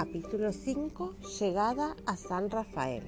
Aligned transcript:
Capítulo 0.00 0.50
5. 0.50 1.16
Llegada 1.38 1.94
a 2.06 2.16
San 2.16 2.48
Rafael. 2.48 3.02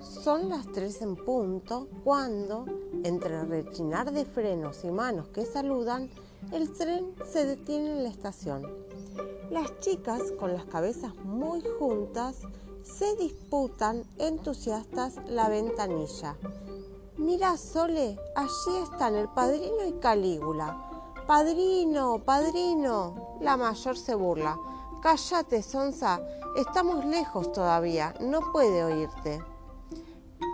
Son 0.00 0.48
las 0.48 0.66
tres 0.72 1.02
en 1.02 1.16
punto 1.16 1.86
cuando, 2.02 2.64
entre 3.02 3.44
rechinar 3.44 4.10
de 4.10 4.24
frenos 4.24 4.84
y 4.84 4.90
manos 4.90 5.28
que 5.28 5.44
saludan, 5.44 6.08
el 6.50 6.72
tren 6.72 7.14
se 7.30 7.44
detiene 7.44 7.90
en 7.90 8.04
la 8.04 8.08
estación. 8.08 8.66
Las 9.50 9.78
chicas, 9.80 10.32
con 10.40 10.54
las 10.54 10.64
cabezas 10.64 11.14
muy 11.26 11.62
juntas, 11.78 12.36
se 12.82 13.14
disputan 13.16 14.02
entusiastas 14.16 15.16
la 15.28 15.50
ventanilla. 15.50 16.38
Mira, 17.18 17.58
Sole, 17.58 18.18
allí 18.34 18.76
están 18.82 19.14
el 19.14 19.28
padrino 19.28 19.86
y 19.86 19.92
Calígula. 20.00 21.12
Padrino, 21.26 22.18
padrino. 22.24 23.36
La 23.42 23.58
mayor 23.58 23.98
se 23.98 24.14
burla. 24.14 24.58
Cállate, 25.04 25.62
Sonsa, 25.62 26.18
estamos 26.56 27.04
lejos 27.04 27.52
todavía, 27.52 28.14
no 28.20 28.52
puede 28.52 28.82
oírte. 28.82 29.38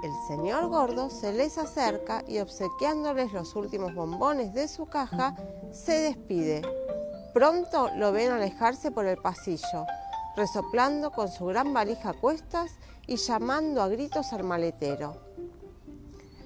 El 0.03 0.13
señor 0.27 0.67
gordo 0.67 1.09
se 1.09 1.33
les 1.33 1.57
acerca 1.57 2.25
y 2.27 2.41
obsequiándoles 2.41 3.33
los 3.33 3.55
últimos 3.55 3.95
bombones 3.95 4.53
de 4.53 4.67
su 4.67 4.87
caja, 4.87 5.37
se 5.71 5.93
despide. 6.01 6.63
Pronto 7.33 7.91
lo 7.95 8.11
ven 8.11 8.33
alejarse 8.33 8.91
por 8.91 9.07
el 9.07 9.19
pasillo, 9.19 9.87
resoplando 10.37 11.12
con 11.12 11.29
su 11.29 11.47
gran 11.47 11.73
valija 11.73 12.11
a 12.11 12.21
cuestas 12.21 12.73
y 13.07 13.19
llamando 13.19 13.81
a 13.83 13.89
gritos 13.89 14.33
al 14.33 14.43
maletero. 14.43 15.17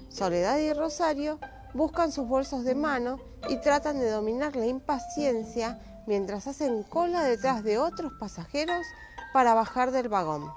Soledad 0.09 0.59
y 0.59 0.71
Rosario 0.73 1.39
buscan 1.73 2.11
sus 2.11 2.27
bolsos 2.27 2.65
de 2.65 2.75
mano 2.75 3.19
y 3.49 3.57
tratan 3.61 3.97
de 3.97 4.11
dominar 4.11 4.55
la 4.55 4.67
impaciencia 4.67 5.79
mientras 6.07 6.47
hacen 6.47 6.83
cola 6.83 7.23
detrás 7.23 7.63
de 7.63 7.77
otros 7.77 8.13
pasajeros 8.19 8.85
para 9.33 9.53
bajar 9.53 9.91
del 9.91 10.09
vagón. 10.09 10.51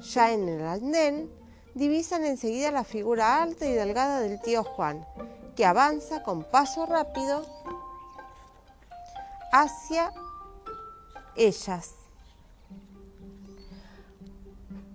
Ya 0.00 0.32
en 0.32 0.48
el 0.48 0.66
andén, 0.66 1.30
divisan 1.74 2.24
enseguida 2.24 2.70
la 2.70 2.84
figura 2.84 3.42
alta 3.42 3.66
y 3.66 3.72
delgada 3.72 4.20
del 4.20 4.40
tío 4.40 4.64
Juan, 4.64 5.06
que 5.56 5.64
avanza 5.64 6.22
con 6.22 6.44
paso 6.44 6.86
rápido 6.86 7.44
hacia 9.52 10.12
ellas. 11.36 11.94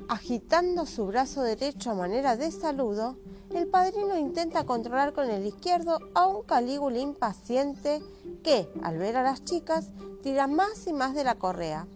Agitando 0.10 0.86
su 0.86 1.08
brazo 1.08 1.42
derecho 1.42 1.92
a 1.92 1.96
manera 1.96 2.36
de 2.36 2.52
saludo, 2.52 3.18
el 3.56 3.68
padrino 3.68 4.18
intenta 4.18 4.66
controlar 4.66 5.14
con 5.14 5.30
el 5.30 5.46
izquierdo 5.46 6.00
a 6.16 6.28
un 6.28 6.44
Calígula 6.44 7.00
impaciente 7.00 8.02
que, 8.44 8.68
al 8.82 8.98
ver 8.98 9.18
a 9.18 9.24
las 9.24 9.44
chicas, 9.44 9.90
tira 10.22 10.48
más 10.48 10.88
y 10.88 10.94
más 10.94 11.14
de 11.14 11.24
la 11.24 11.36
correa. 11.36 11.88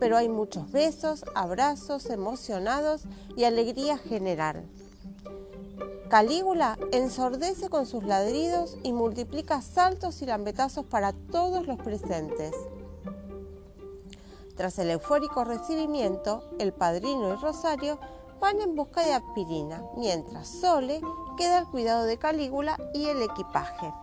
Pero 0.00 0.16
hay 0.16 0.28
muchos 0.28 0.70
besos, 0.72 1.24
abrazos 1.34 2.06
emocionados 2.06 3.02
y 3.36 3.44
alegría 3.44 3.96
general. 3.98 4.64
Calígula 6.08 6.78
ensordece 6.90 7.70
con 7.70 7.86
sus 7.86 8.04
ladridos 8.04 8.76
y 8.82 8.92
multiplica 8.92 9.62
saltos 9.62 10.20
y 10.20 10.26
lambetazos 10.26 10.84
para 10.84 11.12
todos 11.12 11.66
los 11.66 11.78
presentes. 11.78 12.52
Tras 14.56 14.78
el 14.78 14.90
eufórico 14.90 15.44
recibimiento, 15.44 16.44
el 16.58 16.72
padrino 16.72 17.32
y 17.32 17.36
Rosario 17.36 17.98
van 18.42 18.60
en 18.60 18.74
busca 18.74 19.04
de 19.04 19.14
aspirina, 19.14 19.84
mientras 19.96 20.48
Sole 20.48 21.00
queda 21.38 21.58
al 21.58 21.70
cuidado 21.70 22.04
de 22.06 22.18
Calígula 22.18 22.76
y 22.92 23.06
el 23.06 23.22
equipaje. 23.22 23.94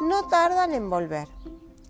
No 0.00 0.28
tardan 0.28 0.72
en 0.72 0.88
volver. 0.88 1.26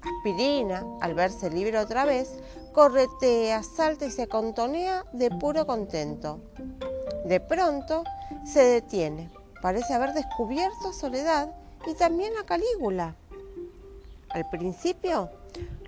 Aspirina, 0.01 0.87
al 1.03 1.13
verse 1.13 1.51
libre 1.51 1.79
otra 1.79 2.07
vez, 2.07 2.39
corretea, 2.73 3.63
salta 3.63 4.07
y 4.07 4.11
se 4.11 4.27
contonea 4.27 5.05
de 5.13 5.29
puro 5.31 5.67
contento. 5.67 6.41
De 7.27 7.41
pronto 7.41 8.05
se 8.47 8.65
detiene. 8.65 9.31
Parece 9.61 9.93
haber 9.93 10.15
descubierto 10.15 10.89
a 10.89 10.93
Soledad 10.95 11.55
y 11.87 11.93
también 11.93 12.33
a 12.39 12.47
Calígula. 12.47 13.17
Al 14.31 14.49
principio, 14.49 15.29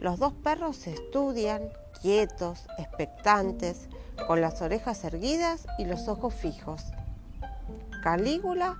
los 0.01 0.19
dos 0.19 0.35
perros 0.35 0.77
se 0.77 0.93
estudian, 0.93 1.71
quietos, 2.03 2.67
expectantes, 2.77 3.89
con 4.27 4.41
las 4.41 4.63
orejas 4.63 5.05
erguidas 5.05 5.67
y 5.79 5.85
los 5.85 6.09
ojos 6.09 6.35
fijos. 6.35 6.83
Calígula 8.03 8.79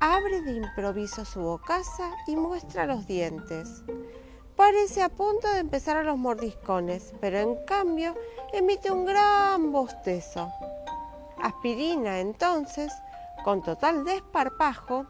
abre 0.00 0.42
de 0.42 0.52
improviso 0.52 1.24
su 1.24 1.40
bocaza 1.40 2.10
y 2.26 2.36
muestra 2.36 2.86
los 2.86 3.06
dientes. 3.06 3.82
Parece 4.56 5.02
a 5.02 5.08
punto 5.08 5.52
de 5.52 5.60
empezar 5.60 5.96
a 5.96 6.02
los 6.02 6.18
mordiscones, 6.18 7.12
pero 7.20 7.38
en 7.38 7.56
cambio 7.66 8.14
emite 8.52 8.90
un 8.90 9.04
gran 9.04 9.72
bostezo. 9.72 10.50
Aspirina 11.42 12.20
entonces, 12.20 12.92
con 13.44 13.62
total 13.62 14.04
desparpajo, 14.04 15.06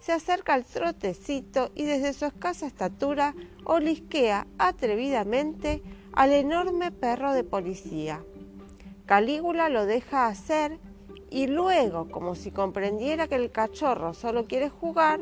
se 0.00 0.12
acerca 0.12 0.54
al 0.54 0.64
trotecito 0.64 1.70
y 1.74 1.84
desde 1.84 2.12
su 2.12 2.24
escasa 2.26 2.66
estatura 2.66 3.34
olisquea 3.64 4.46
atrevidamente 4.58 5.82
al 6.12 6.32
enorme 6.32 6.92
perro 6.92 7.32
de 7.32 7.44
policía. 7.44 8.22
Calígula 9.08 9.70
lo 9.70 9.86
deja 9.86 10.26
hacer 10.26 10.78
y 11.30 11.46
luego, 11.46 12.10
como 12.10 12.34
si 12.34 12.50
comprendiera 12.50 13.26
que 13.26 13.36
el 13.36 13.50
cachorro 13.50 14.12
solo 14.12 14.44
quiere 14.46 14.68
jugar, 14.68 15.20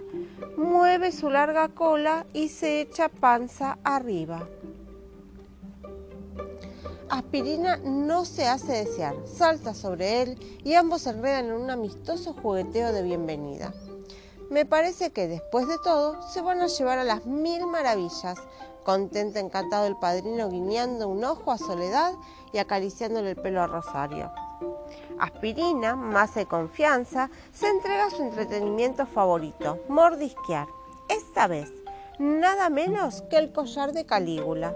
mueve 0.56 1.12
su 1.12 1.30
larga 1.30 1.68
cola 1.68 2.26
y 2.32 2.48
se 2.48 2.80
echa 2.80 3.08
panza 3.08 3.78
arriba. 3.84 4.48
Aspirina 7.08 7.76
no 7.76 8.24
se 8.24 8.48
hace 8.48 8.72
desear, 8.72 9.14
salta 9.24 9.72
sobre 9.72 10.22
él 10.22 10.60
y 10.64 10.74
ambos 10.74 11.02
se 11.02 11.10
enredan 11.10 11.44
en 11.46 11.52
un 11.52 11.70
amistoso 11.70 12.32
jugueteo 12.32 12.92
de 12.92 13.02
bienvenida. 13.02 13.72
Me 14.50 14.66
parece 14.66 15.12
que 15.12 15.28
después 15.28 15.68
de 15.68 15.78
todo 15.78 16.20
se 16.28 16.40
van 16.40 16.60
a 16.60 16.66
llevar 16.66 16.98
a 16.98 17.04
las 17.04 17.24
mil 17.24 17.68
maravillas, 17.68 18.36
contenta 18.86 19.40
encantado 19.40 19.88
el 19.88 19.96
padrino 19.96 20.48
guiñando 20.48 21.08
un 21.08 21.24
ojo 21.24 21.50
a 21.50 21.58
Soledad 21.58 22.12
y 22.52 22.58
acariciándole 22.58 23.30
el 23.30 23.36
pelo 23.36 23.60
a 23.60 23.66
Rosario. 23.66 24.30
Aspirina, 25.18 25.96
más 25.96 26.36
de 26.36 26.46
confianza, 26.46 27.28
se 27.52 27.66
entrega 27.66 28.06
a 28.06 28.10
su 28.10 28.22
entretenimiento 28.22 29.04
favorito, 29.04 29.80
mordisquear. 29.88 30.68
Esta 31.08 31.48
vez, 31.48 31.72
nada 32.20 32.70
menos 32.70 33.22
que 33.22 33.38
el 33.38 33.52
collar 33.52 33.92
de 33.92 34.06
Calígula. 34.06 34.72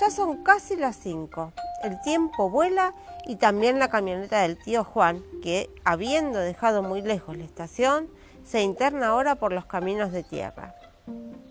Ya 0.00 0.10
son 0.10 0.42
casi 0.42 0.74
las 0.74 0.96
cinco. 0.96 1.52
El 1.84 2.00
tiempo 2.00 2.50
vuela 2.50 2.92
y 3.24 3.36
también 3.36 3.78
la 3.78 3.88
camioneta 3.88 4.40
del 4.40 4.58
tío 4.58 4.82
Juan, 4.82 5.22
que, 5.44 5.70
habiendo 5.84 6.40
dejado 6.40 6.82
muy 6.82 7.02
lejos 7.02 7.36
la 7.36 7.44
estación, 7.44 8.08
se 8.44 8.62
interna 8.62 9.08
ahora 9.08 9.36
por 9.36 9.52
los 9.52 9.66
caminos 9.66 10.10
de 10.10 10.24
tierra. 10.24 10.74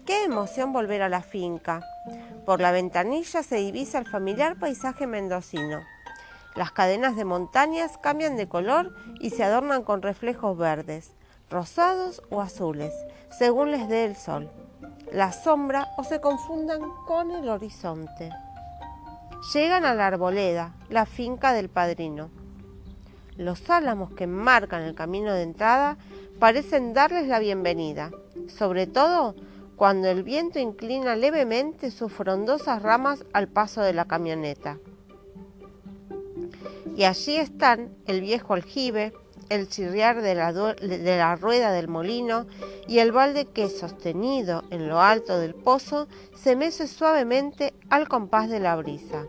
Qué 0.05 0.23
emoción 0.23 0.73
volver 0.73 1.01
a 1.01 1.09
la 1.09 1.21
finca. 1.21 1.81
Por 2.45 2.61
la 2.61 2.71
ventanilla 2.71 3.41
se 3.41 3.55
divisa 3.55 3.97
el 3.97 4.05
familiar 4.05 4.59
paisaje 4.59 5.07
mendocino. 5.07 5.81
Las 6.55 6.71
cadenas 6.71 7.15
de 7.15 7.25
montañas 7.25 7.97
cambian 7.97 8.37
de 8.37 8.47
color 8.47 8.95
y 9.19 9.31
se 9.31 9.43
adornan 9.43 9.83
con 9.83 10.01
reflejos 10.01 10.57
verdes, 10.57 11.11
rosados 11.49 12.21
o 12.29 12.41
azules, 12.41 12.93
según 13.37 13.71
les 13.71 13.89
dé 13.89 14.05
el 14.05 14.15
sol, 14.15 14.51
la 15.11 15.31
sombra 15.31 15.89
o 15.97 16.03
se 16.03 16.21
confundan 16.21 16.81
con 17.07 17.31
el 17.31 17.49
horizonte. 17.49 18.29
Llegan 19.53 19.85
a 19.85 19.93
la 19.93 20.07
arboleda, 20.07 20.73
la 20.89 21.05
finca 21.05 21.53
del 21.53 21.69
padrino. 21.69 22.29
Los 23.37 23.69
álamos 23.69 24.11
que 24.13 24.27
marcan 24.27 24.83
el 24.83 24.95
camino 24.95 25.33
de 25.33 25.43
entrada 25.43 25.97
parecen 26.39 26.93
darles 26.93 27.27
la 27.27 27.39
bienvenida, 27.39 28.11
sobre 28.47 28.87
todo 28.87 29.35
cuando 29.75 30.09
el 30.09 30.23
viento 30.23 30.59
inclina 30.59 31.15
levemente 31.15 31.91
sus 31.91 32.11
frondosas 32.11 32.81
ramas 32.81 33.25
al 33.33 33.47
paso 33.47 33.81
de 33.81 33.93
la 33.93 34.05
camioneta. 34.05 34.79
Y 36.95 37.03
allí 37.03 37.35
están 37.35 37.93
el 38.05 38.21
viejo 38.21 38.53
aljibe, 38.53 39.13
el 39.49 39.67
chirriar 39.67 40.21
de 40.21 40.33
la, 40.33 40.53
de 40.53 41.17
la, 41.17 41.35
rueda 41.35 41.71
del 41.71 41.87
molino 41.87 42.47
y 42.87 42.99
el 42.99 43.11
balde 43.11 43.45
que, 43.45 43.69
sostenido 43.69 44.63
en 44.71 44.87
lo 44.87 45.01
alto 45.01 45.37
del 45.37 45.53
pozo, 45.53 46.07
se 46.35 46.55
mece 46.55 46.87
suavemente 46.87 47.73
al 47.89 48.07
compás 48.07 48.49
de 48.49 48.59
la 48.59 48.75
brisa. 48.75 49.25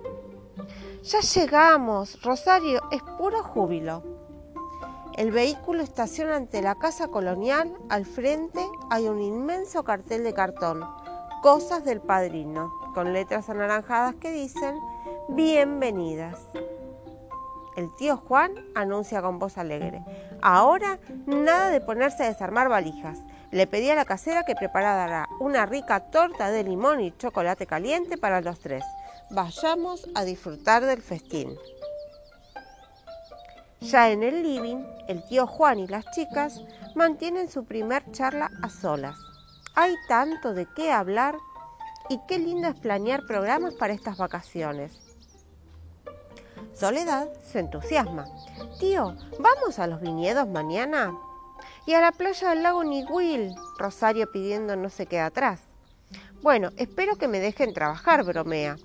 Ya 1.02 1.20
llegamos, 1.20 2.22
Rosario, 2.22 2.80
es 2.90 3.02
puro 3.18 3.42
júbilo. 3.42 4.15
El 5.16 5.30
vehículo 5.30 5.82
estaciona 5.82 6.36
ante 6.36 6.60
la 6.60 6.74
casa 6.74 7.08
colonial. 7.08 7.72
Al 7.88 8.04
frente 8.04 8.60
hay 8.90 9.08
un 9.08 9.22
inmenso 9.22 9.82
cartel 9.82 10.22
de 10.24 10.34
cartón, 10.34 10.84
Cosas 11.42 11.84
del 11.84 12.02
Padrino, 12.02 12.70
con 12.92 13.14
letras 13.14 13.48
anaranjadas 13.48 14.14
que 14.16 14.30
dicen 14.30 14.78
Bienvenidas. 15.30 16.38
El 17.78 17.88
tío 17.96 18.18
Juan 18.18 18.52
anuncia 18.74 19.22
con 19.22 19.38
voz 19.38 19.56
alegre. 19.56 20.04
Ahora 20.42 20.98
nada 21.24 21.70
de 21.70 21.80
ponerse 21.80 22.24
a 22.24 22.28
desarmar 22.28 22.68
valijas. 22.68 23.18
Le 23.52 23.66
pedí 23.66 23.88
a 23.88 23.94
la 23.94 24.04
casera 24.04 24.44
que 24.44 24.54
preparara 24.54 25.28
una 25.40 25.64
rica 25.64 26.10
torta 26.10 26.50
de 26.50 26.62
limón 26.62 27.00
y 27.00 27.16
chocolate 27.16 27.66
caliente 27.66 28.18
para 28.18 28.42
los 28.42 28.60
tres. 28.60 28.84
Vayamos 29.30 30.06
a 30.14 30.24
disfrutar 30.24 30.84
del 30.84 31.00
festín. 31.00 31.56
Ya 33.80 34.10
en 34.10 34.22
el 34.22 34.42
living, 34.42 34.84
el 35.06 35.22
tío 35.28 35.46
Juan 35.46 35.78
y 35.78 35.86
las 35.86 36.10
chicas 36.12 36.62
mantienen 36.94 37.50
su 37.50 37.64
primer 37.64 38.10
charla 38.10 38.50
a 38.62 38.70
solas. 38.70 39.18
Hay 39.74 39.94
tanto 40.08 40.54
de 40.54 40.66
qué 40.74 40.90
hablar 40.90 41.36
y 42.08 42.18
qué 42.26 42.38
lindo 42.38 42.68
es 42.68 42.74
planear 42.80 43.26
programas 43.26 43.74
para 43.74 43.92
estas 43.92 44.16
vacaciones. 44.16 44.92
Soledad 46.72 47.28
se 47.42 47.60
entusiasma. 47.60 48.24
Tío, 48.80 49.14
¿vamos 49.38 49.78
a 49.78 49.86
los 49.86 50.00
viñedos 50.00 50.48
mañana? 50.48 51.14
Y 51.86 51.94
a 51.94 52.00
la 52.00 52.12
playa 52.12 52.50
del 52.50 52.62
lago 52.62 52.82
Niguil, 52.82 53.54
Rosario 53.78 54.30
pidiendo 54.32 54.76
no 54.76 54.88
se 54.88 55.06
queda 55.06 55.26
atrás. 55.26 55.60
Bueno, 56.46 56.70
espero 56.76 57.16
que 57.16 57.26
me 57.26 57.40
dejen 57.40 57.74
trabajar, 57.74 58.22
bromea. 58.22 58.76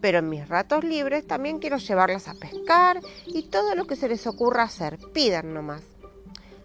Pero 0.00 0.20
en 0.20 0.30
mis 0.30 0.48
ratos 0.48 0.82
libres 0.82 1.26
también 1.26 1.58
quiero 1.58 1.76
llevarlas 1.76 2.26
a 2.26 2.32
pescar 2.32 3.02
y 3.26 3.50
todo 3.50 3.74
lo 3.74 3.86
que 3.86 3.96
se 3.96 4.08
les 4.08 4.26
ocurra 4.26 4.62
hacer. 4.62 4.98
Pidan 5.12 5.52
nomás. 5.52 5.82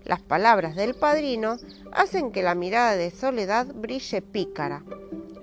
Las 0.05 0.21
palabras 0.21 0.77
del 0.77 0.95
padrino 0.95 1.57
hacen 1.91 2.31
que 2.31 2.43
la 2.43 2.55
mirada 2.55 2.95
de 2.95 3.11
Soledad 3.11 3.67
brille 3.75 4.21
pícara 4.21 4.83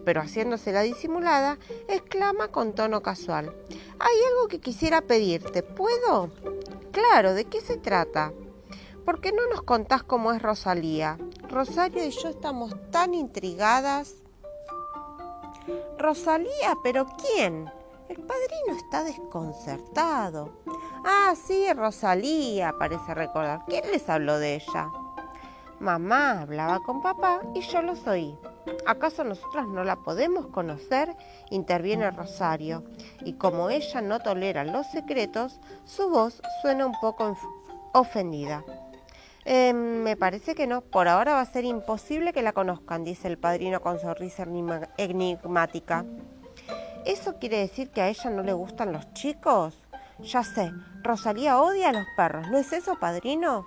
pero 0.06 0.22
haciéndose 0.22 0.72
la 0.72 0.80
disimulada, 0.80 1.58
exclama 1.86 2.48
con 2.48 2.74
tono 2.74 3.02
casual. 3.02 3.54
Hay 3.98 4.16
algo 4.30 4.48
que 4.48 4.60
quisiera 4.60 5.02
pedirte. 5.02 5.62
¿Puedo? 5.62 6.30
Claro, 6.92 7.34
¿de 7.34 7.44
qué 7.44 7.60
se 7.60 7.76
trata? 7.76 8.32
¿Por 9.04 9.20
qué 9.20 9.32
no 9.32 9.46
nos 9.50 9.62
contás 9.64 10.02
cómo 10.02 10.32
es 10.32 10.40
Rosalía? 10.40 11.18
Rosario 11.50 12.06
y 12.06 12.10
yo 12.10 12.30
estamos 12.30 12.74
tan 12.90 13.12
intrigadas. 13.12 14.23
Rosalía, 15.98 16.74
pero 16.82 17.06
¿quién? 17.06 17.70
El 18.08 18.16
padrino 18.18 18.76
está 18.76 19.02
desconcertado. 19.02 20.50
Ah, 21.04 21.34
sí, 21.34 21.72
Rosalía, 21.72 22.74
parece 22.78 23.14
recordar. 23.14 23.64
¿Quién 23.66 23.90
les 23.90 24.08
habló 24.08 24.38
de 24.38 24.56
ella? 24.56 24.90
Mamá 25.80 26.42
hablaba 26.42 26.80
con 26.80 27.02
papá 27.02 27.40
y 27.54 27.60
yo 27.60 27.82
los 27.82 28.06
oí. 28.06 28.38
¿Acaso 28.86 29.24
nosotros 29.24 29.68
no 29.68 29.84
la 29.84 29.96
podemos 29.96 30.46
conocer? 30.46 31.14
interviene 31.50 32.10
Rosario, 32.10 32.84
y 33.24 33.34
como 33.34 33.70
ella 33.70 34.00
no 34.00 34.20
tolera 34.20 34.64
los 34.64 34.86
secretos, 34.86 35.60
su 35.84 36.08
voz 36.08 36.40
suena 36.62 36.86
un 36.86 36.94
poco 37.00 37.36
ofendida. 37.92 38.64
Em, 39.44 40.02
me 40.02 40.16
parece 40.16 40.54
que 40.54 40.66
no, 40.66 40.80
por 40.80 41.06
ahora 41.06 41.34
va 41.34 41.42
a 41.42 41.46
ser 41.46 41.64
imposible 41.64 42.32
que 42.32 42.42
la 42.42 42.52
conozcan, 42.52 43.04
dice 43.04 43.28
el 43.28 43.38
padrino 43.38 43.80
con 43.80 44.00
sonrisa 44.00 44.46
enigmática. 44.96 46.04
¿Eso 47.04 47.38
quiere 47.38 47.58
decir 47.58 47.90
que 47.90 48.00
a 48.00 48.08
ella 48.08 48.30
no 48.30 48.42
le 48.42 48.54
gustan 48.54 48.92
los 48.92 49.12
chicos? 49.12 49.82
Ya 50.20 50.42
sé, 50.42 50.72
Rosalía 51.02 51.60
odia 51.60 51.90
a 51.90 51.92
los 51.92 52.06
perros, 52.16 52.48
¿no 52.48 52.56
es 52.56 52.72
eso, 52.72 52.98
padrino? 52.98 53.66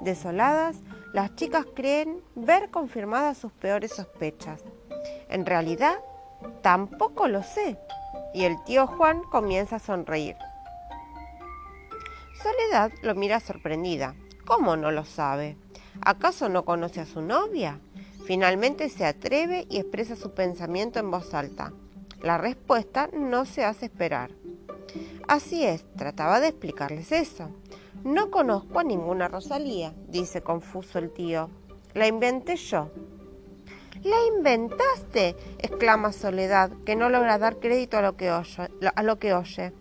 Desoladas, 0.00 0.76
las 1.14 1.34
chicas 1.36 1.64
creen 1.74 2.22
ver 2.34 2.70
confirmadas 2.70 3.38
sus 3.38 3.52
peores 3.52 3.92
sospechas. 3.94 4.62
En 5.30 5.46
realidad, 5.46 5.94
tampoco 6.60 7.28
lo 7.28 7.42
sé. 7.42 7.78
Y 8.34 8.44
el 8.44 8.62
tío 8.64 8.86
Juan 8.86 9.22
comienza 9.22 9.76
a 9.76 9.78
sonreír. 9.78 10.36
Soledad 12.42 12.92
lo 13.02 13.14
mira 13.14 13.40
sorprendida. 13.40 14.14
¿Cómo 14.46 14.76
no 14.76 14.92
lo 14.92 15.04
sabe? 15.04 15.56
¿Acaso 16.00 16.48
no 16.48 16.64
conoce 16.64 17.00
a 17.00 17.06
su 17.06 17.20
novia? 17.20 17.80
Finalmente 18.26 18.88
se 18.88 19.04
atreve 19.04 19.66
y 19.68 19.78
expresa 19.78 20.14
su 20.14 20.34
pensamiento 20.34 21.00
en 21.00 21.10
voz 21.10 21.34
alta. 21.34 21.72
La 22.22 22.38
respuesta 22.38 23.10
no 23.12 23.44
se 23.44 23.64
hace 23.64 23.86
esperar. 23.86 24.30
Así 25.26 25.64
es, 25.64 25.84
trataba 25.96 26.38
de 26.38 26.48
explicarles 26.48 27.10
eso. 27.10 27.50
No 28.04 28.30
conozco 28.30 28.78
a 28.78 28.84
ninguna 28.84 29.26
Rosalía, 29.26 29.92
dice 30.06 30.42
confuso 30.42 31.00
el 31.00 31.10
tío. 31.10 31.50
La 31.94 32.06
inventé 32.06 32.54
yo. 32.54 32.92
¿La 34.04 34.16
inventaste? 34.36 35.34
exclama 35.58 36.12
Soledad, 36.12 36.70
que 36.84 36.94
no 36.94 37.08
logra 37.08 37.38
dar 37.38 37.58
crédito 37.58 37.98
a 37.98 38.02
lo 38.02 38.16
que 38.16 38.30
oye. 38.30 38.70
A 38.94 39.02
lo 39.02 39.18
que 39.18 39.34
oye. 39.34 39.72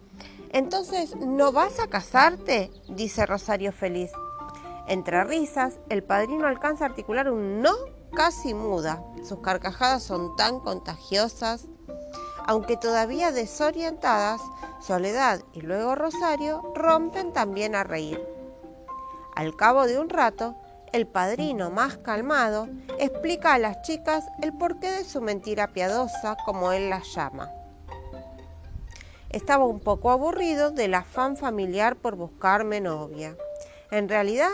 Entonces, 0.49 1.15
¿no 1.17 1.51
vas 1.51 1.79
a 1.79 1.87
casarte? 1.87 2.71
dice 2.87 3.27
Rosario 3.27 3.71
feliz. 3.71 4.09
Entre 4.87 5.23
risas, 5.23 5.79
el 5.89 6.03
padrino 6.03 6.47
alcanza 6.47 6.85
a 6.85 6.89
articular 6.89 7.29
un 7.31 7.61
no 7.61 7.73
casi 8.13 8.53
muda. 8.53 9.03
Sus 9.23 9.39
carcajadas 9.39 10.03
son 10.03 10.35
tan 10.35 10.59
contagiosas. 10.59 11.67
Aunque 12.45 12.77
todavía 12.77 13.31
desorientadas, 13.31 14.41
Soledad 14.79 15.41
y 15.53 15.61
luego 15.61 15.95
Rosario 15.95 16.61
rompen 16.75 17.33
también 17.33 17.73
a 17.73 17.83
reír. 17.83 18.21
Al 19.35 19.55
cabo 19.55 19.87
de 19.87 19.97
un 19.97 20.09
rato, 20.09 20.55
el 20.93 21.07
padrino, 21.07 21.71
más 21.71 21.97
calmado, 21.97 22.69
explica 22.99 23.53
a 23.53 23.57
las 23.57 23.81
chicas 23.81 24.25
el 24.41 24.53
porqué 24.55 24.91
de 24.91 25.03
su 25.03 25.21
mentira 25.21 25.73
piadosa, 25.73 26.37
como 26.45 26.71
él 26.71 26.89
las 26.91 27.13
llama. 27.15 27.51
Estaba 29.29 29.65
un 29.65 29.79
poco 29.79 30.11
aburrido 30.11 30.69
del 30.71 30.93
afán 30.93 31.35
familiar 31.35 31.95
por 31.95 32.15
buscarme 32.15 32.79
novia. 32.79 33.35
En 33.91 34.07
realidad, 34.07 34.51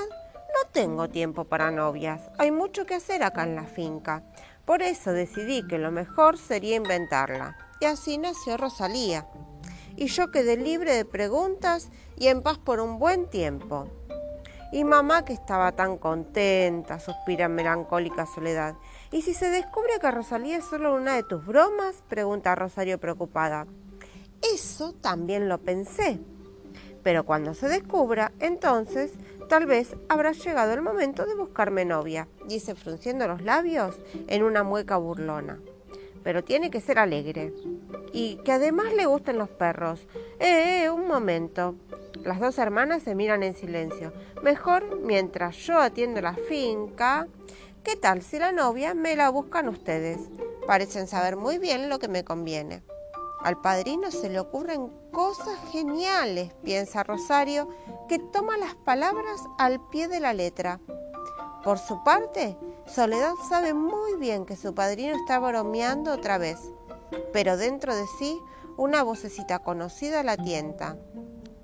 no 0.54 0.70
tengo 0.72 1.10
tiempo 1.10 1.46
para 1.46 1.72
novias. 1.72 2.30
Hay 2.38 2.52
mucho 2.52 2.86
que 2.86 2.96
hacer 2.96 3.24
acá 3.24 3.44
en 3.44 3.56
la 3.56 3.66
finca. 3.66 4.24
Por 4.66 4.82
eso 4.82 5.12
decidí 5.12 5.66
que 5.68 5.78
lo 5.78 5.92
mejor 5.92 6.38
sería 6.38 6.76
inventarla. 6.76 7.58
Y 7.80 7.86
así 7.86 8.18
nació 8.18 8.58
Rosalía 8.58 9.26
y 9.96 10.08
yo 10.08 10.32
quedé 10.32 10.58
libre 10.58 10.94
de 10.94 11.06
preguntas 11.06 11.90
y 12.18 12.28
en 12.28 12.42
paz 12.42 12.58
por 12.58 12.80
un 12.80 13.00
buen 13.00 13.30
tiempo. 13.30 13.88
Y 14.72 14.86
mamá 14.86 15.26
que 15.26 15.34
estaba 15.34 15.74
tan 15.74 15.98
contenta, 15.98 17.00
suspira 17.00 17.46
en 17.46 17.56
melancólica 17.56 18.26
soledad. 18.26 18.76
¿Y 19.12 19.22
si 19.22 19.34
se 19.34 19.50
descubre 19.50 20.00
que 20.00 20.10
Rosalía 20.10 20.58
es 20.58 20.66
solo 20.66 20.96
una 20.96 21.16
de 21.16 21.24
tus 21.24 21.46
bromas? 21.46 22.04
pregunta 22.08 22.56
Rosario 22.56 22.98
preocupada. 22.98 23.68
Eso 24.54 24.94
también 24.94 25.50
lo 25.50 25.58
pensé. 25.58 26.20
Pero 27.04 27.26
cuando 27.26 27.54
se 27.54 27.68
descubra, 27.68 28.32
entonces 28.40 29.12
tal 29.52 29.66
vez 29.66 29.98
habrá 30.08 30.32
llegado 30.32 30.72
el 30.72 30.82
momento 30.82 31.26
de 31.26 31.36
buscarme 31.36 31.84
novia, 31.84 32.26
dice 32.48 32.74
frunciendo 32.74 33.28
los 33.28 33.42
labios 33.42 34.00
en 34.28 34.44
una 34.44 34.64
mueca 34.64 34.96
burlona 34.96 35.60
pero 36.24 36.44
tiene 36.44 36.70
que 36.70 36.80
ser 36.80 37.00
alegre. 37.00 37.52
Y 38.14 38.36
que 38.46 38.52
además 38.52 38.94
le 38.94 39.08
gusten 39.08 39.40
los 39.40 39.50
perros. 39.50 40.08
Eh, 40.40 40.84
eh, 40.84 40.90
un 40.92 41.08
momento. 41.08 41.76
Las 42.24 42.40
dos 42.40 42.60
hermanas 42.60 43.02
se 43.02 43.16
miran 43.16 43.42
en 43.42 43.56
silencio. 43.56 44.14
Mejor 44.44 45.00
mientras 45.02 45.58
yo 45.58 45.80
atiendo 45.80 46.22
la 46.22 46.36
finca. 46.36 47.28
¿Qué 47.84 47.96
tal 47.96 48.22
si 48.22 48.38
la 48.38 48.52
novia 48.52 48.94
me 48.94 49.16
la 49.16 49.30
buscan 49.30 49.68
ustedes? 49.68 50.20
Parecen 50.68 51.08
saber 51.08 51.38
muy 51.38 51.58
bien 51.58 51.90
lo 51.90 51.98
que 51.98 52.08
me 52.08 52.24
conviene. 52.24 52.84
Al 53.44 53.60
padrino 53.60 54.12
se 54.12 54.30
le 54.30 54.40
ocurren 54.40 54.90
cosas 55.12 55.58
geniales, 55.72 56.54
piensa 56.64 57.04
Rosario, 57.04 57.68
que 58.08 58.20
toma 58.20 58.58
las 58.58 58.76
palabras 58.76 59.42
al 59.58 59.80
pie 59.90 60.08
de 60.08 60.20
la 60.20 60.34
letra. 60.34 60.80
Por 61.64 61.80
su 61.80 62.04
parte, 62.04 62.58
Soledad 62.86 63.34
sabe 63.50 63.74
muy 63.74 64.16
bien 64.18 64.46
que 64.46 64.56
su 64.56 64.76
padrino 64.76 65.16
está 65.16 65.40
bromeando 65.40 66.12
otra 66.12 66.38
vez, 66.38 66.60
pero 67.32 67.58
dentro 67.58 67.96
de 67.96 68.06
sí 68.20 68.40
una 68.78 69.04
vocecita 69.04 69.60
conocida 69.60 70.24
la 70.24 70.38
tienta. 70.38 70.98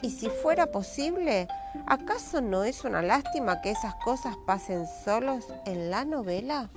Y 0.02 0.12
si 0.12 0.30
fuera 0.30 0.72
posible, 0.72 1.48
¿acaso 1.86 2.42
no 2.42 2.64
es 2.64 2.84
una 2.86 3.02
lástima 3.02 3.62
que 3.62 3.72
esas 3.72 3.96
cosas 4.04 4.36
pasen 4.46 4.86
solos 5.04 5.48
en 5.66 5.90
la 5.90 6.06
novela? 6.06 6.70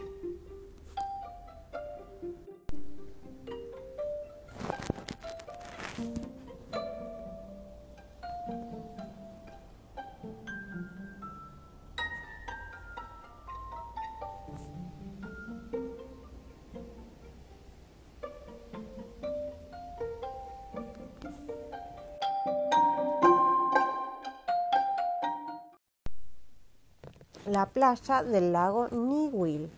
La 27.53 27.67
playa 27.67 28.23
del 28.23 28.53
lago 28.53 28.87
Niwil. 28.93 29.73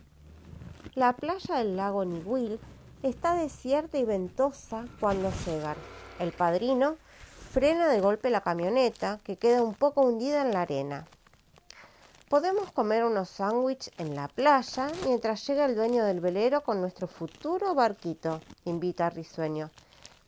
La 0.93 1.13
playa 1.13 1.55
del 1.55 1.75
lago 1.75 2.05
Niwil 2.05 2.59
está 3.01 3.33
desierta 3.33 3.97
y 3.97 4.05
ventosa 4.05 4.85
cuando 4.99 5.31
llegan. 5.47 5.75
El 6.19 6.33
padrino 6.33 6.97
frena 7.49 7.87
de 7.87 7.99
golpe 7.99 8.29
la 8.29 8.41
camioneta 8.41 9.19
que 9.23 9.37
queda 9.37 9.63
un 9.63 9.73
poco 9.73 10.01
hundida 10.01 10.43
en 10.43 10.53
la 10.53 10.61
arena. 10.61 11.07
podemos 12.29 12.71
comer 12.71 13.05
unos 13.05 13.29
sándwiches 13.29 13.91
en 13.97 14.15
la 14.15 14.27
playa 14.27 14.91
mientras 15.05 15.45
llega 15.47 15.65
el 15.65 15.75
dueño 15.75 16.05
del 16.05 16.19
velero 16.19 16.61
con 16.61 16.79
nuestro 16.79 17.07
futuro 17.07 17.73
barquito, 17.73 18.39
invita 18.65 19.09
Risueño. 19.09 19.71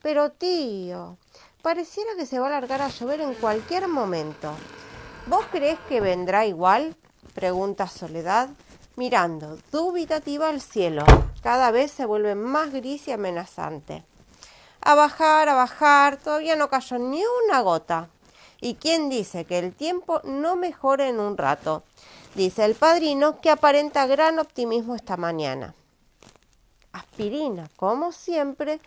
Pero 0.02 0.32
tío, 0.32 1.18
pareciera 1.62 2.12
que 2.18 2.25
se 2.25 2.40
va 2.40 2.48
a 2.48 2.52
largar 2.52 2.82
a 2.82 2.90
llover 2.90 3.22
en 3.22 3.36
cualquier 3.36 3.88
momento. 3.88 4.52
¿Vos 5.28 5.46
crees 5.52 5.80
que 5.90 6.02
vendrá 6.02 6.46
igual? 6.46 6.96
Pregunta 7.36 7.88
Soledad, 7.88 8.50
mirando 8.96 9.60
dubitativa 9.70 10.48
al 10.48 10.62
cielo. 10.62 11.04
Cada 11.44 11.70
vez 11.70 11.92
se 11.92 12.06
vuelve 12.06 12.34
más 12.34 12.72
gris 12.72 13.10
y 13.10 13.12
amenazante. 13.12 14.04
A 14.82 14.96
bajar, 14.96 15.50
a 15.50 15.54
bajar, 15.54 16.18
todavía 16.18 16.56
no 16.56 16.70
cayó 16.70 16.98
ni 16.98 17.22
una 17.44 17.62
gota. 17.62 18.08
¿Y 18.62 18.75
quién 18.75 19.10
dice 19.10 19.44
que 19.44 19.60
el 19.60 19.74
tiempo 19.74 20.22
no 20.24 20.56
mejore 20.56 21.10
en 21.10 21.20
un 21.20 21.38
rato? 21.38 21.84
Dice 22.36 22.63
el 22.63 22.74
padrino 22.74 23.42
que 23.42 23.50
aparenta 23.50 24.08
gran 24.08 24.39
optimismo 24.39 24.96
esta 24.96 25.18
mañana. 25.18 25.75
Aspirina, 26.94 27.70
como 27.75 28.13
siempre, 28.13 28.80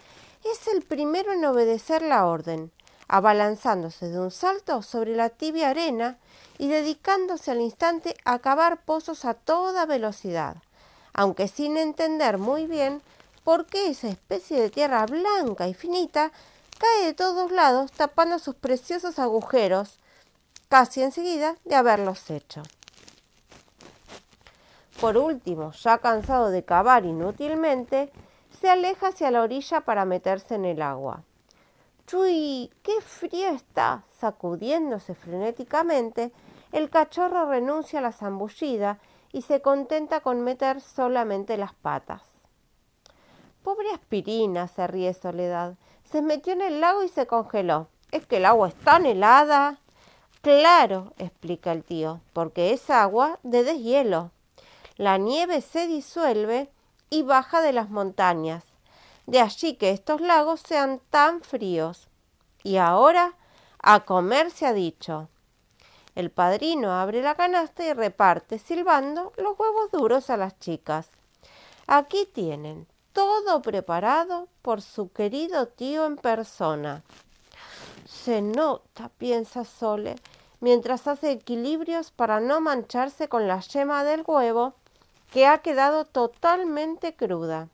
es 0.42 0.66
el 0.68 0.82
primero 0.82 1.34
en 1.34 1.44
obedecer 1.44 2.00
la 2.00 2.26
orden, 2.26 2.72
abalanzándose 3.08 4.08
de 4.08 4.20
un 4.20 4.30
salto 4.30 4.82
sobre 4.82 5.16
la 5.16 5.30
tibia 5.30 5.70
arena 5.70 6.18
y 6.58 6.68
dedicándose 6.68 7.50
al 7.50 7.60
instante 7.60 8.14
a 8.24 8.38
cavar 8.38 8.82
pozos 8.84 9.24
a 9.24 9.34
toda 9.34 9.86
velocidad, 9.86 10.56
aunque 11.14 11.48
sin 11.48 11.76
entender 11.76 12.38
muy 12.38 12.66
bien 12.66 13.02
por 13.44 13.66
qué 13.66 13.88
esa 13.88 14.08
especie 14.08 14.60
de 14.60 14.70
tierra 14.70 15.06
blanca 15.06 15.68
y 15.68 15.74
finita 15.74 16.30
cae 16.78 17.06
de 17.06 17.14
todos 17.14 17.50
lados 17.50 17.90
tapando 17.92 18.38
sus 18.38 18.54
preciosos 18.54 19.18
agujeros, 19.18 19.98
casi 20.68 21.02
enseguida 21.02 21.56
de 21.64 21.74
haberlos 21.74 22.30
hecho. 22.30 22.62
Por 25.00 25.16
último, 25.16 25.72
ya 25.72 25.98
cansado 25.98 26.50
de 26.50 26.64
cavar 26.64 27.04
inútilmente, 27.04 28.12
se 28.60 28.68
aleja 28.68 29.08
hacia 29.08 29.30
la 29.30 29.42
orilla 29.42 29.80
para 29.82 30.04
meterse 30.04 30.56
en 30.56 30.64
el 30.64 30.82
agua. 30.82 31.22
¡Chuy! 32.08 32.70
¡Qué 32.82 33.02
frío 33.02 33.48
está! 33.48 34.02
Sacudiéndose 34.18 35.14
frenéticamente, 35.14 36.32
el 36.72 36.88
cachorro 36.88 37.50
renuncia 37.50 37.98
a 37.98 38.02
la 38.02 38.12
zambullida 38.12 38.98
y 39.30 39.42
se 39.42 39.60
contenta 39.60 40.20
con 40.20 40.40
meter 40.40 40.80
solamente 40.80 41.58
las 41.58 41.74
patas. 41.74 42.22
Pobre 43.62 43.90
aspirina, 43.90 44.68
se 44.68 44.86
ríe 44.86 45.12
Soledad. 45.12 45.74
Se 46.10 46.22
metió 46.22 46.54
en 46.54 46.62
el 46.62 46.80
lago 46.80 47.02
y 47.02 47.08
se 47.08 47.26
congeló. 47.26 47.88
¿Es 48.10 48.24
que 48.24 48.38
el 48.38 48.46
agua 48.46 48.68
es 48.68 48.74
tan 48.76 49.04
helada? 49.04 49.78
Claro, 50.40 51.12
explica 51.18 51.72
el 51.72 51.84
tío, 51.84 52.22
porque 52.32 52.72
es 52.72 52.88
agua 52.88 53.38
de 53.42 53.64
deshielo. 53.64 54.30
La 54.96 55.18
nieve 55.18 55.60
se 55.60 55.86
disuelve 55.86 56.70
y 57.10 57.22
baja 57.22 57.60
de 57.60 57.74
las 57.74 57.90
montañas. 57.90 58.64
De 59.28 59.40
allí 59.40 59.74
que 59.74 59.90
estos 59.90 60.22
lagos 60.22 60.62
sean 60.66 61.02
tan 61.10 61.42
fríos. 61.42 62.08
Y 62.62 62.78
ahora 62.78 63.34
a 63.78 64.06
comer 64.06 64.50
se 64.50 64.64
ha 64.64 64.72
dicho. 64.72 65.28
El 66.14 66.30
padrino 66.30 66.92
abre 66.92 67.20
la 67.20 67.34
canasta 67.34 67.84
y 67.84 67.92
reparte, 67.92 68.58
silbando, 68.58 69.34
los 69.36 69.58
huevos 69.58 69.90
duros 69.92 70.30
a 70.30 70.38
las 70.38 70.58
chicas. 70.58 71.10
Aquí 71.86 72.26
tienen 72.32 72.86
todo 73.12 73.60
preparado 73.60 74.48
por 74.62 74.80
su 74.80 75.12
querido 75.12 75.68
tío 75.68 76.06
en 76.06 76.16
persona. 76.16 77.02
Se 78.06 78.40
nota, 78.40 79.10
piensa 79.18 79.66
Sole, 79.66 80.16
mientras 80.60 81.06
hace 81.06 81.32
equilibrios 81.32 82.12
para 82.12 82.40
no 82.40 82.62
mancharse 82.62 83.28
con 83.28 83.46
la 83.46 83.60
yema 83.60 84.04
del 84.04 84.24
huevo 84.26 84.72
que 85.30 85.46
ha 85.46 85.58
quedado 85.58 86.06
totalmente 86.06 87.14
cruda. 87.14 87.68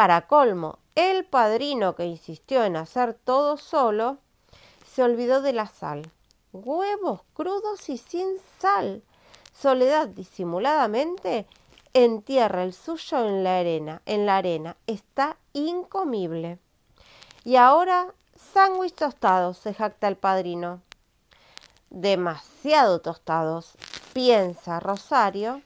Para 0.00 0.22
colmo, 0.22 0.78
el 0.94 1.26
padrino 1.26 1.94
que 1.94 2.06
insistió 2.06 2.64
en 2.64 2.76
hacer 2.76 3.12
todo 3.12 3.58
solo 3.58 4.16
se 4.90 5.02
olvidó 5.02 5.42
de 5.42 5.52
la 5.52 5.66
sal. 5.66 6.10
Huevos 6.54 7.20
crudos 7.34 7.86
y 7.90 7.98
sin 7.98 8.38
sal. 8.58 9.02
Soledad 9.52 10.08
disimuladamente 10.08 11.46
entierra 11.92 12.62
el 12.62 12.72
suyo 12.72 13.18
en 13.26 13.44
la 13.44 13.58
arena, 13.58 14.00
en 14.06 14.24
la 14.24 14.38
arena. 14.38 14.78
Está 14.86 15.36
incomible. 15.52 16.58
Y 17.44 17.56
ahora 17.56 18.06
sándwich 18.54 18.94
tostados, 18.94 19.58
se 19.58 19.74
jacta 19.74 20.08
el 20.08 20.16
padrino. 20.16 20.80
Demasiado 21.90 23.02
tostados, 23.02 23.74
piensa 24.14 24.80
Rosario, 24.80 25.60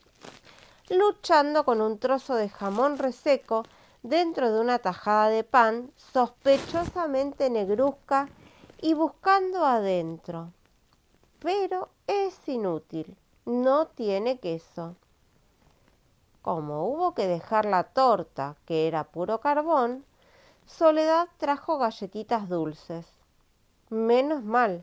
luchando 0.88 1.64
con 1.64 1.80
un 1.80 2.00
trozo 2.00 2.34
de 2.34 2.48
jamón 2.48 2.98
reseco 2.98 3.62
dentro 4.04 4.52
de 4.52 4.60
una 4.60 4.78
tajada 4.78 5.30
de 5.30 5.42
pan 5.42 5.90
sospechosamente 5.96 7.50
negruzca 7.50 8.28
y 8.80 8.94
buscando 8.94 9.64
adentro. 9.64 10.52
Pero 11.40 11.88
es 12.06 12.46
inútil, 12.46 13.16
no 13.46 13.86
tiene 13.88 14.38
queso. 14.38 14.94
Como 16.42 16.86
hubo 16.86 17.14
que 17.14 17.26
dejar 17.26 17.64
la 17.64 17.84
torta, 17.84 18.56
que 18.66 18.86
era 18.86 19.04
puro 19.04 19.40
carbón, 19.40 20.04
Soledad 20.66 21.28
trajo 21.36 21.76
galletitas 21.76 22.48
dulces. 22.48 23.06
Menos 23.90 24.42
mal, 24.42 24.82